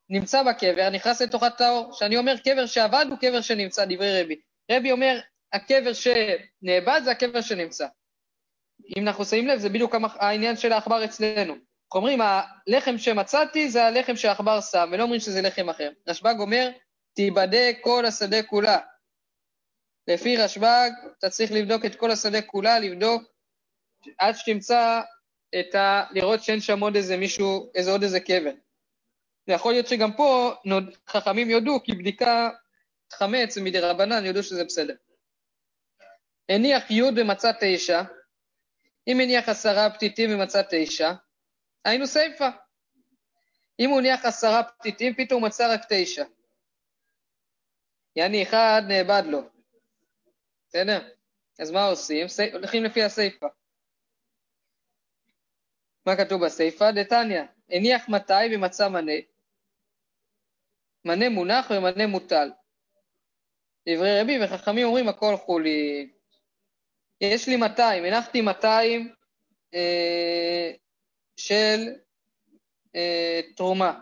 נמצא 0.09 0.43
בקבר, 0.43 0.89
נכנס 0.89 1.21
לתוך 1.21 1.43
הטהור. 1.43 1.91
כשאני 1.91 2.17
אומר 2.17 2.37
קבר 2.37 2.65
שעבד 2.65 3.05
הוא 3.09 3.17
קבר 3.17 3.41
שנמצא, 3.41 3.85
דברי 3.85 4.21
רבי. 4.21 4.35
רבי 4.71 4.91
אומר, 4.91 5.19
הקבר 5.53 5.91
שנאבד 5.93 7.01
זה 7.03 7.11
הקבר 7.11 7.41
שנמצא. 7.41 7.87
אם 8.97 9.07
אנחנו 9.07 9.25
שמים 9.25 9.47
לב, 9.47 9.59
זה 9.59 9.69
בדיוק 9.69 9.95
העניין 10.19 10.57
של 10.57 10.71
העכבר 10.71 11.05
אצלנו. 11.05 11.55
אומרים, 11.95 12.19
הלחם 12.21 12.97
שמצאתי 12.97 13.69
זה 13.69 13.85
הלחם 13.85 14.15
שהעכבר 14.15 14.61
שם, 14.61 14.89
ולא 14.91 15.03
אומרים 15.03 15.19
שזה 15.19 15.41
לחם 15.41 15.69
אחר. 15.69 15.89
רשב"ג 16.07 16.35
אומר, 16.39 16.69
תיבדק 17.13 17.77
כל 17.81 18.05
השדה 18.05 18.43
כולה. 18.43 18.79
לפי 20.07 20.37
רשב"ג, 20.37 20.89
אתה 21.19 21.29
צריך 21.29 21.51
לבדוק 21.51 21.85
את 21.85 21.95
כל 21.95 22.11
השדה 22.11 22.41
כולה, 22.41 22.79
לבדוק 22.79 23.23
עד 24.19 24.35
שתמצא 24.35 25.01
את 25.59 25.75
ה... 25.75 26.03
לראות 26.11 26.43
שאין 26.43 26.59
שם 26.61 26.79
עוד 26.79 26.95
איזה 26.95 27.17
מישהו, 27.17 27.71
איזה 27.75 27.91
עוד 27.91 28.03
איזה 28.03 28.19
קבר. 28.19 28.51
יכול 29.47 29.71
להיות 29.71 29.87
שגם 29.87 30.13
פה 30.13 30.53
נוד, 30.65 30.97
חכמים 31.09 31.49
יודו, 31.49 31.79
כי 31.83 31.91
בדיקה 31.91 32.49
חמץ 33.13 33.57
מדי 33.57 33.79
רבנן 33.79 34.25
יודו 34.25 34.43
שזה 34.43 34.63
בסדר. 34.63 34.95
הניח 36.49 36.91
י' 36.91 37.01
ומצא 37.03 37.51
תשע, 37.59 38.01
אם 39.07 39.19
הניח 39.19 39.49
עשרה 39.49 39.89
פתיתים 39.89 40.29
ומצא 40.33 40.61
תשע, 40.69 41.11
היינו 41.85 42.07
סיפה. 42.07 42.47
אם 43.79 43.89
הוא 43.89 43.99
הניח 43.99 44.25
עשרה 44.25 44.63
פתיתים, 44.63 45.13
פתאום 45.15 45.45
מצא 45.45 45.73
רק 45.73 45.81
תשע. 45.89 46.23
יעני, 48.15 48.43
אחד 48.43 48.81
נאבד 48.87 49.23
לו. 49.25 49.41
בסדר? 50.67 51.09
אז 51.59 51.71
מה 51.71 51.85
עושים? 51.85 52.27
הולכים 52.53 52.83
לפי 52.83 53.03
הסיפה. 53.03 53.47
מה 56.05 56.15
כתוב 56.15 56.45
בסיפה? 56.45 56.91
דתניא, 56.91 57.41
הניח 57.69 58.09
מתי 58.09 58.55
ומצא 58.55 58.89
מנה. 58.89 59.11
מנה 61.05 61.29
מונח 61.29 61.71
ומנה 61.71 62.07
מוטל. 62.07 62.51
דברי 63.89 64.21
רבי 64.21 64.37
וחכמים 64.43 64.87
אומרים 64.87 65.09
הכל 65.09 65.37
חולי. 65.37 66.09
יש 67.21 67.47
לי 67.47 67.55
200, 67.55 68.05
הנחתי 68.05 68.41
200 68.41 69.15
אה, 69.73 70.71
של 71.37 71.93
אה, 72.95 73.41
תרומה, 73.55 74.01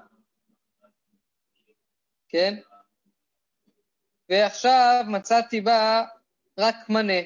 כן? 2.30 2.56
ועכשיו 4.30 5.04
מצאתי 5.08 5.62
בה 5.62 6.04
רק 6.58 6.76
מנה. 6.90 7.22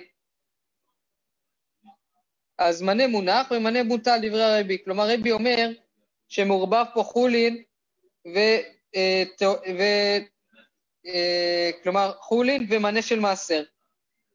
אז 2.57 2.81
מנה 2.81 3.07
מונח 3.07 3.51
ומנה 3.51 3.83
בוטל 3.83 4.17
דברי 4.21 4.43
הרבי. 4.43 4.83
כלומר, 4.83 5.07
רבי 5.09 5.31
אומר 5.31 5.69
שמעורבב 6.27 6.85
פה 6.93 7.03
חולין 7.03 7.63
ו... 8.27 8.37
אה, 8.95 9.23
ו... 9.77 9.81
אה, 11.07 11.71
כלומר, 11.83 12.13
חולין 12.19 12.67
ומנה 12.69 13.01
של 13.01 13.19
מעשר. 13.19 13.63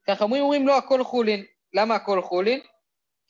ככה 0.07 0.23
אומרים, 0.23 0.43
אומרים 0.43 0.67
לא, 0.67 0.77
הכל 0.77 1.03
חולין. 1.03 1.45
למה 1.73 1.95
הכל 1.95 2.21
חולין? 2.21 2.59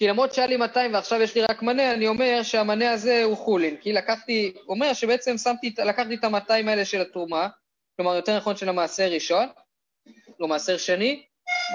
כי 0.02 0.08
למרות 0.08 0.34
שהיה 0.34 0.48
לי 0.48 0.58
200 0.58 0.94
ועכשיו 0.94 1.22
יש 1.22 1.36
לי 1.36 1.42
רק 1.42 1.62
מנה, 1.62 1.94
אני 1.94 2.08
אומר 2.08 2.44
שהמנה 2.44 2.92
הזה 2.92 3.24
הוא 3.24 3.38
חולין. 3.38 3.78
כי 3.78 3.94
לקחתי, 3.94 4.54
אומר 4.68 4.94
שבעצם 4.94 5.38
שמתי, 5.38 5.74
לקחתי 5.78 6.16
את 6.16 6.24
ה-200 6.24 6.70
האלה 6.70 6.86
של 6.86 7.02
התרומה, 7.02 7.48
כלומר 7.96 8.16
יותר 8.16 8.38
נכון 8.38 8.58
של 8.58 8.70
המעשר 8.70 9.12
ראשון, 9.12 9.50
לא 10.40 10.48
מעשר 10.48 10.78
שני, 10.78 11.26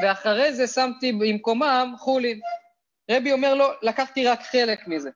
ואחרי 0.02 0.54
זה 0.54 0.66
שמתי 0.66 1.12
במקומם 1.12 1.94
חולין. 1.98 2.40
רבי 3.10 3.32
אומר 3.32 3.54
לו, 3.54 3.66
לקחתי 3.82 4.26
רק 4.26 4.42
חלק 4.42 4.88
מזה. 4.88 5.10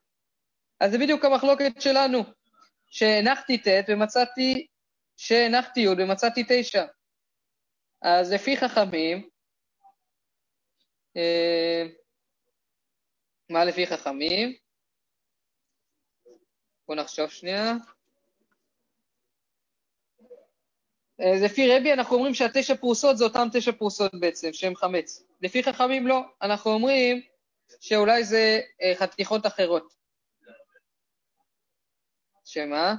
אז 0.79 0.91
זה 0.91 0.97
בדיוק 0.97 1.25
המחלוקת 1.25 1.81
שלנו, 1.81 2.23
שהנחתי 2.87 3.57
ט' 3.57 3.67
ומצאתי, 3.87 4.67
שהנחתי 5.17 5.79
י' 5.79 5.87
ומצאתי 5.87 6.43
תשע. 6.49 6.85
אז 8.01 8.33
לפי 8.33 8.57
חכמים, 8.57 9.29
אה, 11.17 12.00
מה 13.51 13.65
לפי 13.65 13.87
חכמים? 13.87 14.53
בואו 16.87 16.97
נחשוב 16.97 17.29
שנייה. 17.29 17.73
אז 21.19 21.41
לפי 21.43 21.77
רבי 21.77 21.93
אנחנו 21.93 22.15
אומרים 22.15 22.33
שהתשע 22.33 22.75
פרוסות 22.75 23.17
זה 23.17 23.23
אותן 23.23 23.47
תשע 23.53 23.71
פרוסות 23.71 24.11
בעצם, 24.19 24.53
שהן 24.53 24.75
חמץ. 24.75 25.23
לפי 25.41 25.63
חכמים 25.63 26.07
לא, 26.07 26.21
אנחנו 26.41 26.71
אומרים 26.71 27.21
שאולי 27.79 28.23
זה 28.23 28.61
אה, 28.81 28.95
חתיכות 28.95 29.45
אחרות. 29.45 29.93
שמה? 32.45 32.95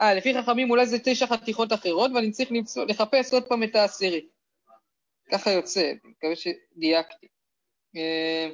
אה, 0.00 0.14
לפי 0.14 0.34
חכמים 0.34 0.70
אולי 0.70 0.86
זה 0.86 0.96
תשע 1.04 1.26
חתיכות 1.26 1.72
אחרות, 1.72 2.10
ואני 2.14 2.30
צריך 2.30 2.52
למצוא, 2.52 2.84
לחפש 2.84 3.32
עוד 3.32 3.48
פעם 3.48 3.62
את 3.62 3.74
העשירי. 3.74 4.28
ככה 5.32 5.50
יוצא, 5.50 5.80
אני 5.80 6.12
מקווה 6.12 6.36
שדייקתי. 6.36 7.28
אה, 7.96 8.48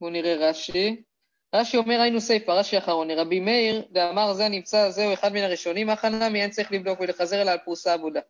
בואו 0.00 0.10
נראה 0.10 0.34
רש"י. 0.34 1.02
רש"י 1.54 1.76
אומר 1.76 2.00
היינו 2.00 2.20
סיפא, 2.20 2.50
רש"י 2.50 2.78
אחרון, 2.78 3.10
רבי 3.10 3.40
מאיר 3.40 3.82
דאמר 3.90 4.32
זה 4.32 4.48
נמצא, 4.48 4.90
זהו 4.90 5.12
אחד 5.12 5.32
מן 5.32 5.42
הראשונים, 5.42 5.90
הכא 5.90 6.06
נמי 6.06 6.42
אין 6.42 6.50
צריך 6.50 6.72
לבדוק 6.72 7.00
ולחזר 7.00 7.42
אליה 7.42 7.52
על 7.52 7.58
פרוסה 7.58 7.94
אבודה. 7.94 8.20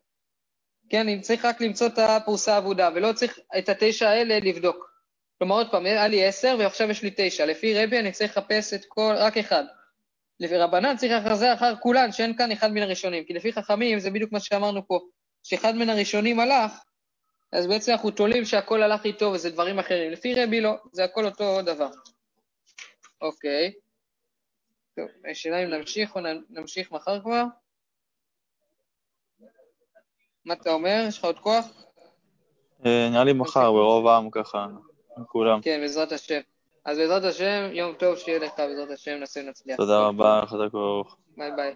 כן, 0.91 1.01
אני 1.01 1.21
צריך 1.21 1.45
רק 1.45 1.61
למצוא 1.61 1.87
את 1.87 1.99
הפרוסה 1.99 2.55
האבודה, 2.55 2.91
ולא 2.95 3.13
צריך 3.13 3.39
את 3.59 3.69
התשע 3.69 4.09
האלה 4.09 4.39
לבדוק. 4.39 4.89
כלומר, 5.39 5.55
עוד 5.55 5.71
פעם, 5.71 5.87
היה 5.87 6.09
לי 6.09 6.25
עשר 6.27 6.57
ועכשיו 6.59 6.91
יש 6.91 7.03
לי 7.03 7.11
תשע. 7.17 7.47
לפי 7.47 7.85
רבי 7.85 7.99
אני 7.99 8.13
צריך 8.13 8.37
לחפש 8.37 8.75
את 8.75 8.85
כל, 8.89 9.15
רק 9.17 9.37
אחד. 9.37 9.65
לפי 10.41 10.57
רבנן 10.57 10.97
צריך 10.97 11.13
לחזר 11.13 11.55
אחר 11.55 11.77
כולן, 11.77 12.13
שאין 12.13 12.37
כאן 12.37 12.53
אחד 12.53 12.73
מן 12.73 12.83
הראשונים. 12.83 13.25
כי 13.25 13.33
לפי 13.33 13.53
חכמים 13.53 13.99
זה 13.99 14.11
בדיוק 14.11 14.33
מה 14.33 14.41
שאמרנו 14.41 14.87
פה, 14.87 14.99
שאחד 15.43 15.75
מן 15.75 15.91
הראשונים 15.91 16.41
הלך, 16.41 16.73
אז 17.53 17.67
בעצם 17.67 17.93
אנחנו 17.93 18.11
תולים 18.11 18.45
שהכל 18.45 18.83
הלך 18.83 19.05
איתו 19.05 19.25
וזה 19.25 19.51
דברים 19.51 19.79
אחרים. 19.79 20.13
לפי 20.13 20.35
רבי 20.35 20.61
לא, 20.61 20.75
זה 20.93 21.05
הכל 21.05 21.25
אותו 21.25 21.63
דבר. 21.63 21.91
אוקיי. 23.21 23.73
טוב, 24.97 25.07
השאלה 25.31 25.65
אם 25.65 25.69
נמשיך 25.69 26.17
או 26.17 26.21
נמשיך 26.51 26.93
מחר 26.93 27.21
כבר? 27.21 27.45
מה 30.45 30.55
אתה 30.55 30.71
אומר? 30.71 31.05
יש 31.09 31.19
לך 31.19 31.25
עוד 31.25 31.39
כוח? 31.39 31.67
אה, 32.87 33.09
נראה 33.11 33.25
לי 33.25 33.33
מחר, 33.33 33.73
ברוב 33.73 34.07
העם 34.07 34.31
ככה, 34.31 34.67
כולם. 35.27 35.61
כן, 35.63 35.81
בעזרת 35.81 36.13
השם. 36.13 36.41
אז 36.85 36.99
בעזרת 36.99 37.25
השם, 37.25 37.71
יום 37.73 37.95
טוב 37.95 38.17
שיהיה 38.17 38.39
לך, 38.39 38.53
בעזרת 38.59 38.91
השם, 38.91 39.11
נעשה 39.11 39.41
ונצליח. 39.41 39.77
תודה 39.77 39.99
רבה, 39.99 40.43
חזק 40.47 40.75
וברוך. 40.75 41.17
ביי 41.37 41.51
ביי. 41.57 41.75